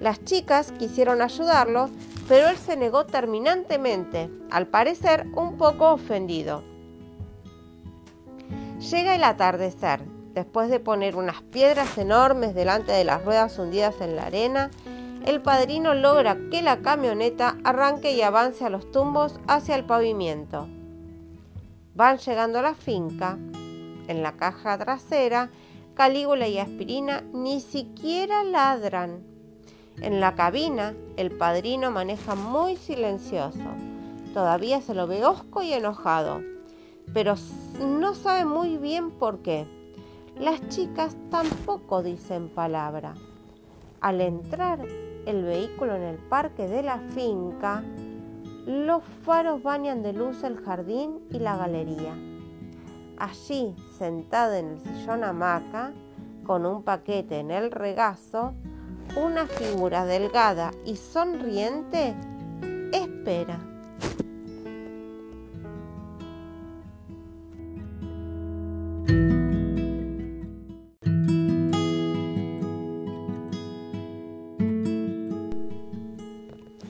Las 0.02 0.26
chicas 0.26 0.72
quisieron 0.72 1.22
ayudarlo, 1.22 1.92
pero 2.28 2.50
él 2.50 2.58
se 2.58 2.76
negó 2.76 3.06
terminantemente, 3.06 4.32
al 4.50 4.66
parecer 4.66 5.28
un 5.36 5.58
poco 5.58 5.92
ofendido. 5.92 6.64
Llega 8.80 9.14
el 9.14 9.24
atardecer. 9.24 10.02
Después 10.34 10.70
de 10.70 10.80
poner 10.80 11.16
unas 11.16 11.44
piedras 11.44 12.00
enormes 12.00 12.56
delante 12.56 12.92
de 12.94 13.04
las 13.04 13.24
ruedas 13.24 13.60
hundidas 13.60 14.02
en 14.02 14.16
la 14.16 14.24
arena, 14.24 14.72
el 15.26 15.40
padrino 15.40 15.94
logra 15.94 16.36
que 16.50 16.64
la 16.64 16.78
camioneta 16.78 17.58
arranque 17.64 18.14
y 18.14 18.24
avance 18.24 18.66
a 18.66 18.70
los 18.70 18.92
tumbos 18.92 19.40
hacia 19.48 19.76
el 19.76 19.86
pavimento. 19.86 20.68
Van 21.94 22.18
llegando 22.18 22.58
a 22.58 22.64
la 22.64 22.74
finca. 22.74 23.38
En 24.08 24.24
la 24.24 24.32
caja 24.32 24.80
trasera, 24.80 25.52
Calígula 25.94 26.48
y 26.48 26.58
Aspirina 26.58 27.22
ni 27.34 27.60
siquiera 27.60 28.44
ladran. 28.44 29.31
En 30.02 30.20
la 30.20 30.34
cabina, 30.34 30.96
el 31.16 31.30
padrino 31.30 31.92
maneja 31.92 32.34
muy 32.34 32.76
silencioso. 32.76 33.60
Todavía 34.34 34.82
se 34.82 34.96
lo 34.96 35.06
ve 35.06 35.24
hosco 35.24 35.62
y 35.62 35.74
enojado, 35.74 36.42
pero 37.14 37.36
no 37.80 38.16
sabe 38.16 38.46
muy 38.46 38.78
bien 38.78 39.12
por 39.12 39.44
qué. 39.44 39.68
Las 40.40 40.68
chicas 40.70 41.16
tampoco 41.30 42.02
dicen 42.02 42.50
palabra. 42.50 43.14
Al 44.00 44.22
entrar 44.22 44.80
el 45.28 45.44
vehículo 45.44 45.96
en 45.96 46.02
el 46.02 46.18
parque 46.18 46.68
de 46.68 46.82
la 46.82 46.98
finca, 47.14 47.84
los 48.66 49.04
faros 49.24 49.62
bañan 49.62 50.02
de 50.02 50.14
luz 50.14 50.44
el 50.44 50.58
jardín 50.58 51.20
y 51.30 51.38
la 51.38 51.58
galería. 51.58 52.16
Allí, 53.20 53.76
sentada 54.00 54.58
en 54.58 54.70
el 54.72 54.80
sillón 54.80 55.24
hamaca, 55.24 55.94
con 56.44 56.66
un 56.66 56.82
paquete 56.82 57.40
en 57.40 57.52
el 57.52 57.70
regazo, 57.70 58.56
una 59.16 59.46
figura 59.46 60.06
delgada 60.06 60.72
y 60.86 60.96
sonriente 60.96 62.16
espera. 62.94 63.60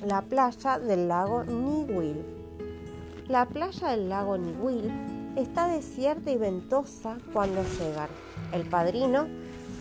La 0.05 0.21
playa 0.21 0.77
del 0.77 1.07
lago 1.07 1.43
Niwil. 1.45 2.23
La 3.27 3.47
playa 3.47 3.89
del 3.89 4.09
lago 4.09 4.37
Niwil 4.37 4.91
está 5.37 5.67
desierta 5.67 6.29
y 6.31 6.37
ventosa 6.37 7.17
cuando 7.33 7.63
llegan. 7.79 8.09
El 8.51 8.67
padrino 8.67 9.27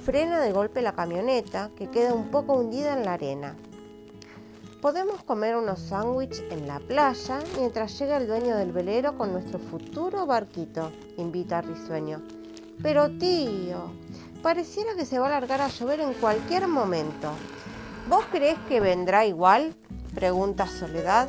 frena 0.05 0.41
de 0.41 0.53
golpe 0.53 0.83
la 0.83 0.93
camioneta 0.93 1.71
que 1.77 1.91
queda 1.91 2.15
un 2.15 2.31
poco 2.31 2.55
hundida 2.55 2.97
en 2.97 3.05
la 3.05 3.15
arena. 3.15 3.57
Podemos 4.81 5.23
comer 5.23 5.57
unos 5.57 5.81
sándwiches 5.81 6.43
en 6.51 6.67
la 6.67 6.81
playa 6.81 7.41
mientras 7.59 7.99
llega 7.99 8.17
el 8.17 8.27
dueño 8.27 8.57
del 8.57 8.73
velero 8.73 9.19
con 9.19 9.33
nuestro 9.33 9.59
futuro 9.59 10.25
barquito, 10.25 10.91
invita 11.19 11.61
Risueño. 11.61 12.23
Pero 12.83 13.11
tío, 13.19 13.93
pareciera 14.43 14.95
que 14.95 15.05
se 15.05 15.19
va 15.19 15.27
a 15.27 15.31
largar 15.31 15.61
a 15.61 15.69
llover 15.69 16.01
en 16.01 16.15
cualquier 16.15 16.67
momento. 16.67 17.31
¿Vos 18.09 18.25
crees 18.33 18.59
que 18.69 18.81
vendrá 18.81 19.27
igual? 19.27 19.75
pregunta 20.15 20.67
Soledad, 20.67 21.29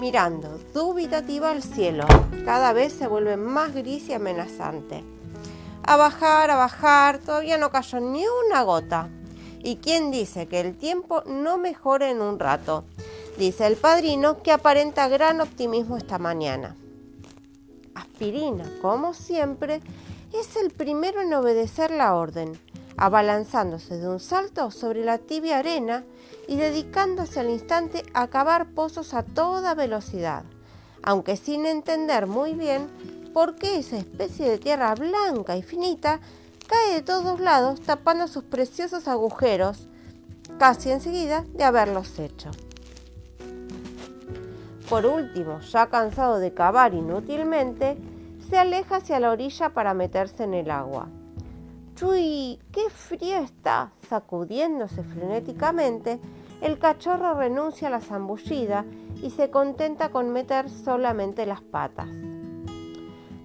mirando 0.00 0.60
dubitativa 0.72 1.50
al 1.50 1.64
cielo. 1.64 2.06
Cada 2.44 2.72
vez 2.72 2.92
se 2.92 3.08
vuelve 3.08 3.36
más 3.36 3.74
gris 3.74 4.08
y 4.08 4.12
amenazante 4.12 5.02
a 5.84 5.96
bajar, 5.96 6.50
a 6.50 6.56
bajar, 6.56 7.18
todavía 7.18 7.58
no 7.58 7.70
cayó 7.70 8.00
ni 8.00 8.24
una 8.46 8.62
gota. 8.62 9.08
¿Y 9.64 9.76
quién 9.76 10.10
dice 10.10 10.48
que 10.48 10.60
el 10.60 10.76
tiempo 10.76 11.22
no 11.26 11.58
mejore 11.58 12.10
en 12.10 12.20
un 12.20 12.38
rato? 12.38 12.84
Dice 13.38 13.66
el 13.66 13.76
padrino 13.76 14.42
que 14.42 14.52
aparenta 14.52 15.08
gran 15.08 15.40
optimismo 15.40 15.96
esta 15.96 16.18
mañana. 16.18 16.76
Aspirina, 17.94 18.64
como 18.80 19.14
siempre, 19.14 19.80
es 20.32 20.56
el 20.56 20.70
primero 20.70 21.20
en 21.20 21.32
obedecer 21.32 21.90
la 21.90 22.14
orden, 22.14 22.58
abalanzándose 22.96 23.98
de 23.98 24.08
un 24.08 24.20
salto 24.20 24.70
sobre 24.70 25.04
la 25.04 25.18
tibia 25.18 25.58
arena 25.58 26.04
y 26.48 26.56
dedicándose 26.56 27.40
al 27.40 27.50
instante 27.50 28.04
a 28.14 28.28
cavar 28.28 28.70
pozos 28.70 29.14
a 29.14 29.22
toda 29.22 29.74
velocidad, 29.74 30.44
aunque 31.02 31.36
sin 31.36 31.66
entender 31.66 32.26
muy 32.26 32.54
bien 32.54 32.88
porque 33.32 33.78
esa 33.78 33.96
especie 33.96 34.48
de 34.50 34.58
tierra 34.58 34.94
blanca 34.94 35.56
y 35.56 35.62
finita 35.62 36.20
cae 36.66 36.94
de 36.94 37.02
todos 37.02 37.40
lados 37.40 37.80
tapando 37.80 38.28
sus 38.28 38.44
preciosos 38.44 39.08
agujeros, 39.08 39.88
casi 40.58 40.90
enseguida 40.90 41.44
de 41.54 41.64
haberlos 41.64 42.18
hecho. 42.18 42.50
Por 44.88 45.06
último, 45.06 45.60
ya 45.60 45.88
cansado 45.88 46.38
de 46.38 46.52
cavar 46.52 46.94
inútilmente, 46.94 47.96
se 48.48 48.58
aleja 48.58 48.96
hacia 48.96 49.20
la 49.20 49.30
orilla 49.30 49.70
para 49.70 49.94
meterse 49.94 50.44
en 50.44 50.54
el 50.54 50.70
agua. 50.70 51.08
¡Chuy! 51.94 52.58
¡Qué 52.72 52.90
frío 52.90 53.38
está! 53.38 53.92
Sacudiéndose 54.08 55.02
frenéticamente, 55.02 56.20
el 56.60 56.78
cachorro 56.78 57.34
renuncia 57.34 57.88
a 57.88 57.90
la 57.90 58.00
zambullida 58.00 58.84
y 59.22 59.30
se 59.30 59.50
contenta 59.50 60.10
con 60.10 60.30
meter 60.30 60.68
solamente 60.68 61.46
las 61.46 61.62
patas. 61.62 62.08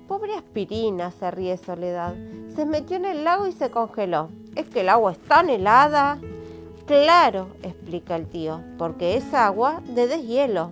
Pobre 0.08 0.36
aspirina, 0.36 1.12
se 1.12 1.30
ríe 1.32 1.58
Soledad. 1.58 2.15
Se 2.56 2.65
metió 2.65 2.96
en 2.96 3.04
el 3.04 3.26
lago 3.26 3.46
y 3.46 3.52
se 3.52 3.70
congeló. 3.70 4.30
¿Es 4.56 4.70
que 4.70 4.80
el 4.80 4.88
agua 4.88 5.12
es 5.12 5.20
tan 5.20 5.50
helada? 5.50 6.17
Claro, 6.86 7.50
explica 7.62 8.15
el 8.15 8.26
tío, 8.26 8.62
porque 8.78 9.17
es 9.17 9.34
agua 9.34 9.82
de 9.86 10.08
deshielo. 10.08 10.72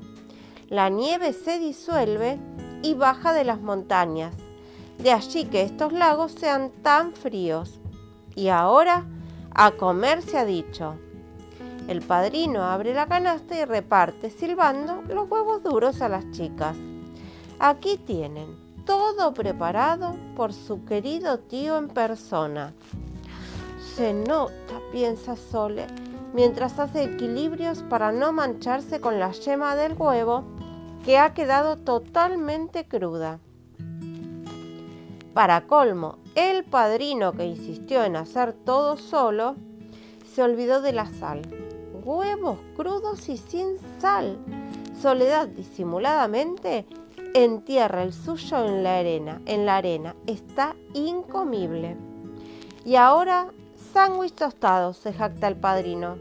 La 0.69 0.87
nieve 0.87 1.33
se 1.33 1.59
disuelve 1.59 2.39
y 2.81 2.93
baja 2.93 3.33
de 3.33 3.43
las 3.43 3.59
montañas. 3.59 4.33
De 4.99 5.11
allí 5.11 5.43
que 5.43 5.63
estos 5.63 5.91
lagos 5.91 6.31
sean 6.31 6.71
tan 6.81 7.11
fríos. 7.11 7.81
Y 8.35 8.47
ahora, 8.47 9.05
a 9.53 9.71
comer 9.71 10.21
se 10.21 10.37
ha 10.37 10.45
dicho. 10.45 10.95
El 11.89 12.01
padrino 12.01 12.63
abre 12.63 12.93
la 12.93 13.07
canasta 13.07 13.59
y 13.59 13.65
reparte, 13.65 14.29
silbando, 14.29 15.01
los 15.09 15.29
huevos 15.29 15.61
duros 15.61 16.01
a 16.01 16.07
las 16.07 16.31
chicas. 16.31 16.77
Aquí 17.59 17.97
tienen 17.97 18.64
todo 18.85 19.33
preparado 19.33 20.15
por 20.35 20.53
su 20.53 20.85
querido 20.85 21.39
tío 21.39 21.77
en 21.77 21.87
persona. 21.87 22.73
Se 23.95 24.13
nota, 24.13 24.79
piensa 24.91 25.35
Sole, 25.35 25.87
mientras 26.33 26.79
hace 26.79 27.03
equilibrios 27.03 27.83
para 27.83 28.11
no 28.11 28.31
mancharse 28.31 29.01
con 29.01 29.19
la 29.19 29.31
yema 29.31 29.75
del 29.75 29.93
huevo 29.93 30.43
que 31.03 31.17
ha 31.17 31.33
quedado 31.33 31.77
totalmente 31.77 32.87
cruda. 32.87 33.39
Para 35.33 35.67
colmo, 35.67 36.19
el 36.35 36.63
padrino 36.63 37.33
que 37.33 37.45
insistió 37.45 38.03
en 38.03 38.15
hacer 38.15 38.53
todo 38.53 38.97
solo 38.97 39.55
se 40.33 40.41
olvidó 40.41 40.81
de 40.81 40.93
la 40.93 41.05
sal. 41.05 41.41
Huevos 42.03 42.59
crudos 42.75 43.27
y 43.29 43.37
sin 43.37 43.77
sal. 43.99 44.37
Soledad 45.01 45.47
disimuladamente 45.47 46.85
entierra 47.35 48.01
el 48.03 48.13
suyo 48.13 48.65
en 48.65 48.81
la 48.81 48.99
arena, 48.99 49.41
en 49.45 49.65
la 49.65 49.75
arena. 49.75 50.15
Está 50.25 50.73
incomible. 50.93 51.97
Y 52.85 52.95
ahora, 52.95 53.47
sándwich 53.93 54.33
tostados, 54.33 54.95
se 54.95 55.11
jacta 55.11 55.49
el 55.49 55.57
padrino. 55.57 56.17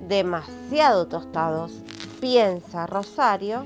Demasiado 0.00 1.06
tostados, 1.06 1.72
piensa 2.20 2.88
Rosario, 2.88 3.64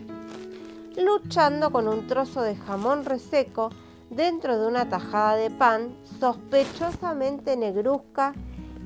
luchando 0.99 1.73
con 1.73 1.89
un 1.89 2.07
trozo 2.07 2.43
de 2.43 2.55
jamón 2.55 3.07
reseco 3.07 3.71
dentro 4.11 4.59
de 4.59 4.67
una 4.67 4.91
tajada 4.91 5.37
de 5.37 5.51
pan 5.51 5.97
sospechosamente 6.21 7.57
negruzca 7.57 8.35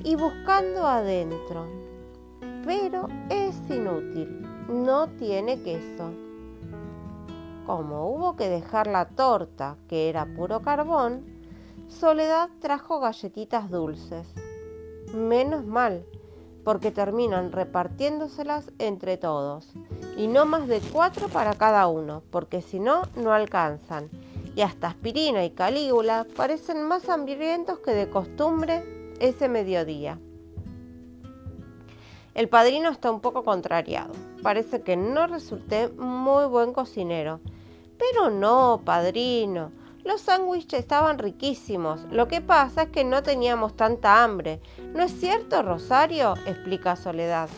y 0.05 0.15
buscando 0.15 0.87
adentro. 0.87 1.67
Pero 2.65 3.09
es 3.29 3.55
inútil, 3.69 4.47
no 4.69 5.09
tiene 5.09 5.61
queso. 5.61 6.30
Como 7.65 8.09
hubo 8.09 8.35
que 8.35 8.49
dejar 8.49 8.87
la 8.87 9.05
torta, 9.09 9.77
que 9.87 10.09
era 10.09 10.25
puro 10.25 10.61
carbón, 10.61 11.41
Soledad 11.91 12.49
trajo 12.61 13.01
galletitas 13.01 13.69
dulces. 13.69 14.25
Menos 15.13 15.65
mal, 15.65 16.05
porque 16.63 16.89
terminan 16.89 17.51
repartiéndoselas 17.51 18.71
entre 18.79 19.17
todos, 19.17 19.67
y 20.15 20.27
no 20.27 20.45
más 20.45 20.67
de 20.67 20.79
cuatro 20.79 21.27
para 21.27 21.53
cada 21.53 21.87
uno, 21.87 22.23
porque 22.31 22.61
si 22.61 22.79
no, 22.79 23.01
no 23.15 23.33
alcanzan. 23.33 24.09
Y 24.55 24.61
hasta 24.61 24.87
Aspirina 24.87 25.43
y 25.43 25.51
Calígula 25.51 26.25
parecen 26.35 26.81
más 26.83 27.09
hambrientos 27.09 27.79
que 27.79 27.91
de 27.91 28.09
costumbre 28.09 28.83
ese 29.19 29.49
mediodía. 29.49 30.17
El 32.33 32.47
padrino 32.47 32.89
está 32.89 33.11
un 33.11 33.19
poco 33.19 33.43
contrariado. 33.43 34.13
Parece 34.41 34.81
que 34.81 34.95
no 34.95 35.27
resulté 35.27 35.89
muy 35.89 36.45
buen 36.45 36.71
cocinero. 36.73 37.41
Pero 37.97 38.29
no, 38.29 38.81
padrino. 38.85 39.71
Los 40.03 40.21
sándwiches 40.21 40.79
estaban 40.79 41.19
riquísimos. 41.19 42.01
Lo 42.09 42.27
que 42.27 42.41
pasa 42.41 42.83
es 42.83 42.89
que 42.89 43.03
no 43.03 43.21
teníamos 43.21 43.75
tanta 43.75 44.23
hambre. 44.23 44.61
¿No 44.93 45.03
es 45.03 45.11
cierto, 45.11 45.61
Rosario? 45.61 46.33
explica 46.47 46.95
Soledad. 46.95 47.49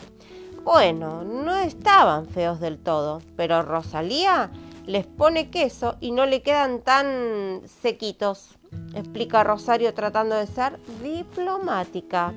Bueno, 0.64 1.24
no 1.24 1.54
estaban 1.56 2.26
feos 2.26 2.58
del 2.58 2.78
todo, 2.78 3.20
pero 3.36 3.62
Rosalía 3.62 4.50
les 4.86 5.06
pone 5.06 5.50
queso 5.50 5.96
y 6.00 6.10
no 6.10 6.26
le 6.26 6.42
quedan 6.42 6.80
tan 6.80 7.62
sequitos, 7.82 8.50
explica 8.94 9.44
Rosario 9.44 9.94
tratando 9.94 10.34
de 10.34 10.46
ser 10.46 10.78
diplomática. 11.02 12.32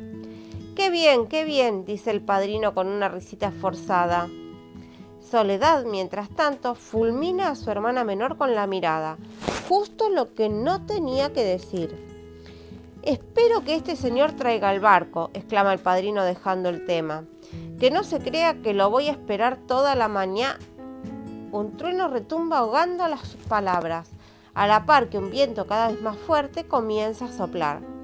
Qué 0.78 0.92
bien, 0.92 1.26
qué 1.26 1.44
bien, 1.44 1.86
dice 1.86 2.12
el 2.12 2.22
padrino 2.22 2.76
con 2.76 2.86
una 2.86 3.10
risita 3.10 3.50
forzada. 3.50 4.30
Soledad, 5.20 5.86
mientras 5.86 6.30
tanto, 6.30 6.76
fulmina 6.76 7.50
a 7.50 7.56
su 7.56 7.72
hermana 7.72 8.04
menor 8.04 8.38
con 8.38 8.54
la 8.54 8.68
mirada. 8.68 9.18
justo 9.68 10.10
lo 10.10 10.36
que 10.36 10.50
no 10.50 10.86
tenía 10.86 11.34
que 11.34 11.44
decir. 11.44 11.96
Espero 13.02 13.64
que 13.64 13.74
este 13.74 13.96
señor 13.96 14.34
traiga 14.34 14.72
el 14.72 14.80
barco, 14.80 15.32
exclama 15.34 15.74
el 15.74 15.80
padrino 15.80 16.24
dejando 16.24 16.70
el 16.70 16.86
tema. 16.86 17.26
Que 17.80 17.90
no 17.90 18.04
se 18.04 18.20
crea 18.20 18.62
que 18.62 18.76
lo 18.76 18.92
voy 18.92 19.08
a 19.08 19.14
esperar 19.14 19.58
toda 19.58 19.96
la 19.96 20.08
mañana. 20.08 20.60
Un 21.52 21.76
trueno 21.76 22.08
retumba 22.08 22.60
ahogando 22.60 23.08
las 23.08 23.36
palabras, 23.50 24.12
a 24.54 24.68
la 24.68 24.86
par 24.86 25.10
que 25.10 25.18
un 25.18 25.32
viento 25.32 25.66
cada 25.66 25.88
vez 25.88 26.00
más 26.04 26.18
fuerte 26.18 26.68
comienza 26.68 27.26
a 27.26 27.34
soplar. 27.34 27.97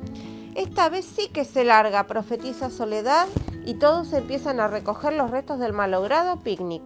Esta 0.55 0.87
vez 0.87 1.05
sí 1.05 1.29
que 1.29 1.45
se 1.45 1.63
larga, 1.63 2.05
profetiza 2.05 2.69
Soledad, 2.69 3.27
y 3.65 3.75
todos 3.75 4.13
empiezan 4.13 4.59
a 4.59 4.67
recoger 4.67 5.13
los 5.13 5.31
restos 5.31 5.57
del 5.57 5.73
malogrado 5.73 6.41
picnic. 6.41 6.83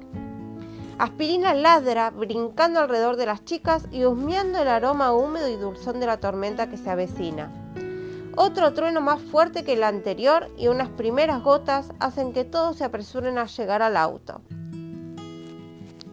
Aspirina 0.99 1.53
ladra, 1.53 2.11
brincando 2.11 2.79
alrededor 2.79 3.17
de 3.17 3.25
las 3.25 3.43
chicas 3.43 3.85
y 3.91 4.05
husmeando 4.05 4.59
el 4.59 4.69
aroma 4.69 5.11
húmedo 5.11 5.49
y 5.49 5.57
dulzón 5.57 5.99
de 5.99 6.05
la 6.05 6.17
tormenta 6.17 6.69
que 6.69 6.77
se 6.77 6.89
avecina. 6.89 7.51
Otro 8.37 8.73
trueno 8.73 9.01
más 9.01 9.21
fuerte 9.21 9.65
que 9.65 9.73
el 9.73 9.83
anterior 9.83 10.47
y 10.57 10.69
unas 10.69 10.89
primeras 10.89 11.43
gotas 11.43 11.89
hacen 11.99 12.31
que 12.31 12.45
todos 12.45 12.77
se 12.77 12.85
apresuren 12.85 13.37
a 13.37 13.47
llegar 13.47 13.81
al 13.81 13.97
auto. 13.97 14.41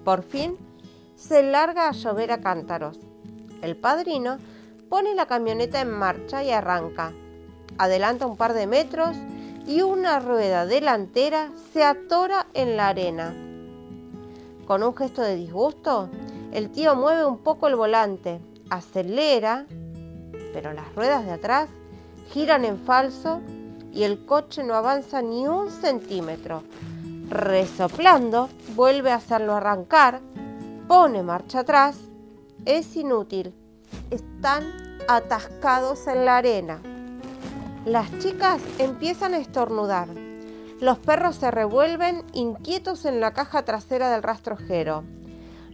Por 0.05 0.23
fin, 0.23 0.57
se 1.15 1.43
larga 1.43 1.89
a 1.89 1.93
llover 1.93 2.33
a 2.33 2.41
cántaros. 2.41 2.99
El 3.63 3.77
padrino 3.77 4.39
pone 4.89 5.15
la 5.15 5.27
camioneta 5.27 5.81
en 5.81 5.91
marcha 5.91 6.43
y 6.43 6.51
arranca, 6.51 7.13
adelanta 7.79 8.27
un 8.27 8.37
par 8.37 8.55
de 8.55 8.67
metros 8.67 9.17
y 9.67 9.83
una 9.83 10.21
rueda 10.21 10.67
delantera 10.67 11.51
se 11.73 11.83
atora 11.85 12.47
en 12.55 12.77
la 12.77 12.89
arena. 12.89 13.35
Con 14.67 14.83
un 14.83 14.97
gesto 14.97 15.23
de 15.23 15.37
disgusto, 15.37 16.09
el 16.53 16.71
tío 16.71 16.95
mueve 16.95 17.25
un 17.25 17.39
poco 17.39 17.67
el 17.67 17.77
volante, 17.77 18.41
acelera, 18.71 19.67
pero 20.53 20.73
las 20.73 20.95
ruedas 20.95 21.25
de 21.25 21.33
atrás 21.33 21.69
giran 22.31 22.65
en 22.65 22.79
falso 22.79 23.41
y 23.93 24.05
el 24.05 24.25
coche 24.25 24.63
no 24.65 24.75
avanza 24.75 25.23
ni 25.23 25.47
un 25.47 25.71
centímetro. 25.71 26.63
Resoplando, 27.29 28.49
vuelve 28.75 29.11
a 29.13 29.17
hacerlo 29.17 29.55
arrancar, 29.55 30.21
pone 30.89 31.23
marcha 31.23 31.61
atrás. 31.61 31.97
Es 32.65 32.97
inútil. 32.97 33.55
Están 34.11 34.65
atascados 35.09 36.07
en 36.07 36.25
la 36.25 36.39
arena. 36.39 36.81
Las 37.85 38.19
chicas 38.19 38.63
empiezan 38.79 39.35
a 39.35 39.39
estornudar. 39.39 40.09
Los 40.81 40.99
perros 41.01 41.37
se 41.37 41.51
revuelven 41.51 42.25
inquietos 42.33 43.05
en 43.05 43.21
la 43.21 43.35
caja 43.35 43.67
trasera 43.67 44.11
del 44.11 44.23
rastrojero. 44.23 45.05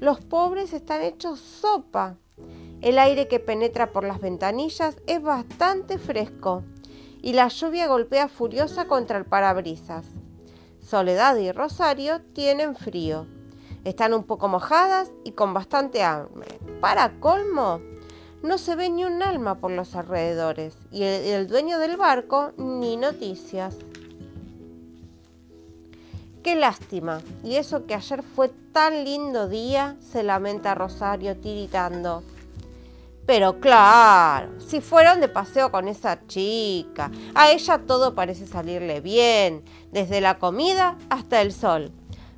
Los 0.00 0.20
pobres 0.20 0.72
están 0.72 1.02
hechos 1.02 1.38
sopa. 1.38 2.16
El 2.80 2.98
aire 2.98 3.28
que 3.28 3.38
penetra 3.38 3.92
por 3.92 4.02
las 4.02 4.20
ventanillas 4.20 4.96
es 5.06 5.22
bastante 5.22 5.98
fresco 5.98 6.64
y 7.22 7.34
la 7.34 7.46
lluvia 7.46 7.86
golpea 7.86 8.26
furiosa 8.26 8.88
contra 8.88 9.16
el 9.16 9.24
parabrisas. 9.24 10.04
Soledad 10.80 11.36
y 11.36 11.52
Rosario 11.52 12.22
tienen 12.32 12.74
frío. 12.74 13.28
Están 13.84 14.14
un 14.14 14.24
poco 14.24 14.48
mojadas 14.48 15.12
y 15.22 15.30
con 15.30 15.54
bastante 15.54 16.02
hambre. 16.02 16.58
Para 16.80 17.20
colmo, 17.20 17.80
no 18.42 18.58
se 18.58 18.74
ve 18.74 18.88
ni 18.88 19.04
un 19.04 19.22
alma 19.22 19.56
por 19.56 19.70
los 19.70 19.94
alrededores 19.94 20.76
y 20.90 21.02
el, 21.02 21.46
dueño 21.46 21.78
del 21.78 21.96
barco 21.96 22.52
ni 22.56 22.96
noticias. 22.96 23.76
Qué 26.42 26.54
lástima. 26.54 27.20
Y 27.44 27.56
eso 27.56 27.84
que 27.84 27.94
ayer 27.94 28.22
fue 28.22 28.48
tan 28.72 29.04
lindo 29.04 29.48
día, 29.48 29.96
se 30.00 30.22
lamenta 30.22 30.74
Rosario 30.74 31.36
tiritando. 31.36 32.22
Pero 33.26 33.60
claro, 33.60 34.58
si 34.58 34.80
fueron 34.80 35.20
de 35.20 35.28
paseo 35.28 35.70
con 35.70 35.86
esa 35.86 36.26
chica, 36.26 37.10
a 37.34 37.52
ella 37.52 37.82
todo 37.86 38.14
parece 38.14 38.46
salirle 38.46 39.02
bien, 39.02 39.62
desde 39.92 40.22
la 40.22 40.38
comida 40.38 40.96
hasta 41.10 41.42
el 41.42 41.52
sol. 41.52 41.92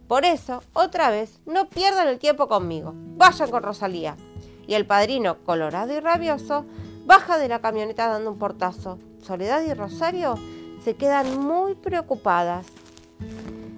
Por 0.09 0.25
eso, 0.25 0.63
otra 0.73 1.11
vez, 1.11 1.41
no 1.47 1.69
pierdan 1.69 2.09
el 2.09 2.19
tiempo 2.19 2.49
conmigo. 2.49 2.93
Vayan 2.95 3.51
con 3.51 3.63
Rosalía 3.63 4.17
y 4.67 4.75
el 4.75 4.87
padrino, 4.87 5.39
colorado 5.45 5.93
y 5.93 6.01
rabioso, 6.01 6.65
baja 7.05 7.39
de 7.39 7.49
la 7.49 7.61
camioneta 7.61 8.09
dando 8.09 8.31
un 8.31 8.39
portazo. 8.39 8.99
Soledad 9.23 9.63
y 9.63 9.73
Rosario 9.75 10.37
se 10.83 10.95
quedan 10.95 11.39
muy 11.39 11.75
preocupadas. 11.75 12.67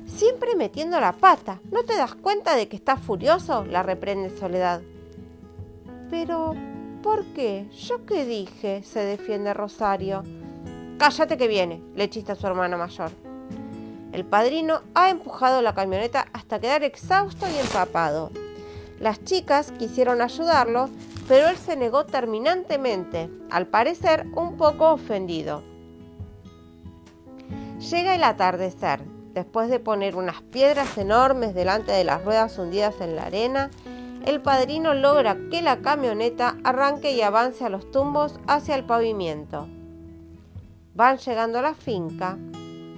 Siempre 0.07 0.55
metiendo 0.57 1.01
la 1.01 1.13
pata. 1.13 1.61
¿No 1.71 1.85
te 1.85 1.97
das 1.97 2.15
cuenta 2.15 2.57
de 2.57 2.69
que 2.69 2.77
estás 2.77 3.01
furioso? 3.01 3.65
la 3.65 3.83
reprende 3.83 4.37
Soledad. 4.37 4.81
Pero, 6.11 6.55
¿por 7.03 7.25
qué? 7.35 7.69
¿Yo 7.73 8.07
qué 8.07 8.25
dije? 8.25 8.83
se 8.83 9.01
defiende 9.01 9.53
Rosario. 9.53 10.23
Cállate 10.99 11.37
que 11.37 11.49
viene, 11.49 11.83
le 11.97 12.09
chista 12.09 12.37
su 12.37 12.47
hermano 12.47 12.79
mayor. 12.79 13.11
El 14.13 14.25
padrino 14.25 14.83
ha 14.95 15.11
empujado 15.11 15.61
la 15.61 15.75
camioneta 15.75 16.27
hasta 16.33 16.61
quedar 16.61 16.85
exhausto 16.85 17.47
y 17.49 17.59
empapado. 17.59 18.31
Las 19.05 19.23
chicas 19.23 19.71
quisieron 19.73 20.23
ayudarlo, 20.23 20.89
pero 21.29 21.51
él 21.51 21.59
se 21.59 21.77
negó 21.77 22.07
terminantemente, 22.07 23.29
al 23.51 23.67
parecer 23.67 24.27
un 24.35 24.57
poco 24.57 24.93
ofendido. 24.93 25.63
Llega 27.91 28.15
el 28.15 28.25
atardecer. 28.25 29.03
Después 29.35 29.69
de 29.69 29.79
poner 29.79 30.17
unas 30.17 30.41
piedras 30.41 30.97
enormes 30.97 31.55
delante 31.55 31.93
de 31.93 32.05
las 32.05 32.25
ruedas 32.25 32.59
hundidas 32.59 32.99
en 33.03 33.15
la 33.15 33.25
arena, 33.25 33.71
el 34.25 34.41
padrino 34.41 34.95
logra 34.95 35.37
que 35.51 35.61
la 35.61 35.83
camioneta 35.83 36.57
arranque 36.65 37.13
y 37.13 37.21
avance 37.21 37.63
a 37.63 37.69
los 37.69 37.91
tumbos 37.91 38.41
hacia 38.47 38.75
el 38.75 38.85
pavimento. 38.85 39.69
Van 40.95 41.19
llegando 41.19 41.59
a 41.59 41.63
la 41.63 41.75
finca. 41.75 42.39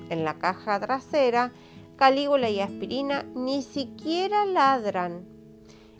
En 0.09 0.25
la 0.25 0.35
caja 0.35 0.79
trasera, 0.79 1.51
Calígula 1.97 2.49
y 2.49 2.61
Aspirina 2.61 3.25
ni 3.35 3.63
siquiera 3.63 4.45
ladran. 4.45 5.36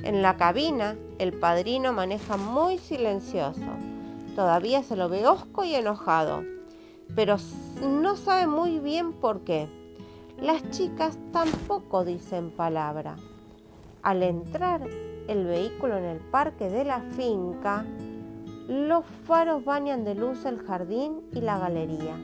En 0.03 0.23
la 0.23 0.37
cabina, 0.37 0.97
el 1.19 1.33
padrino 1.33 1.93
maneja 1.93 2.37
muy 2.37 2.79
silencioso. 2.79 3.67
Todavía 4.35 4.83
se 4.83 4.97
lo 4.97 5.09
ve 5.09 5.27
hosco 5.27 5.65
y 5.65 5.75
enojado, 5.75 6.43
pero 7.15 7.37
no 7.83 8.17
sabe 8.17 8.47
muy 8.47 8.79
bien 8.79 9.13
por 9.13 9.41
qué. 9.41 9.69
Las 10.39 10.69
chicas 10.71 11.19
tampoco 11.33 12.05
dicen 12.05 12.51
palabra. 12.51 13.17
Al 14.03 14.23
entrar 14.23 14.83
el 15.27 15.47
vehículo 15.47 15.97
en 15.97 16.05
el 16.05 16.19
parque 16.19 16.69
de 16.69 16.85
la 16.85 17.01
finca, 17.01 17.85
los 18.69 19.05
faros 19.25 19.65
bañan 19.65 20.05
de 20.05 20.15
luz 20.15 20.45
el 20.45 20.59
jardín 20.59 21.23
y 21.33 21.41
la 21.41 21.59
galería. 21.59 22.17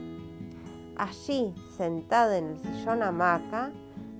Allí, 0.95 1.53
sentada 1.75 2.37
en 2.37 2.49
el 2.49 2.59
sillón 2.59 3.01
hamaca, 3.01 3.71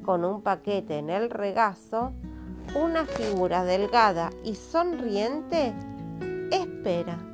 con 0.04 0.26
un 0.26 0.42
paquete 0.42 0.98
en 0.98 1.10
el 1.10 1.30
regazo, 1.30 2.12
una 2.76 3.06
figura 3.06 3.64
delgada 3.64 4.32
y 4.44 4.56
sonriente 4.56 5.74
espera. 6.52 7.33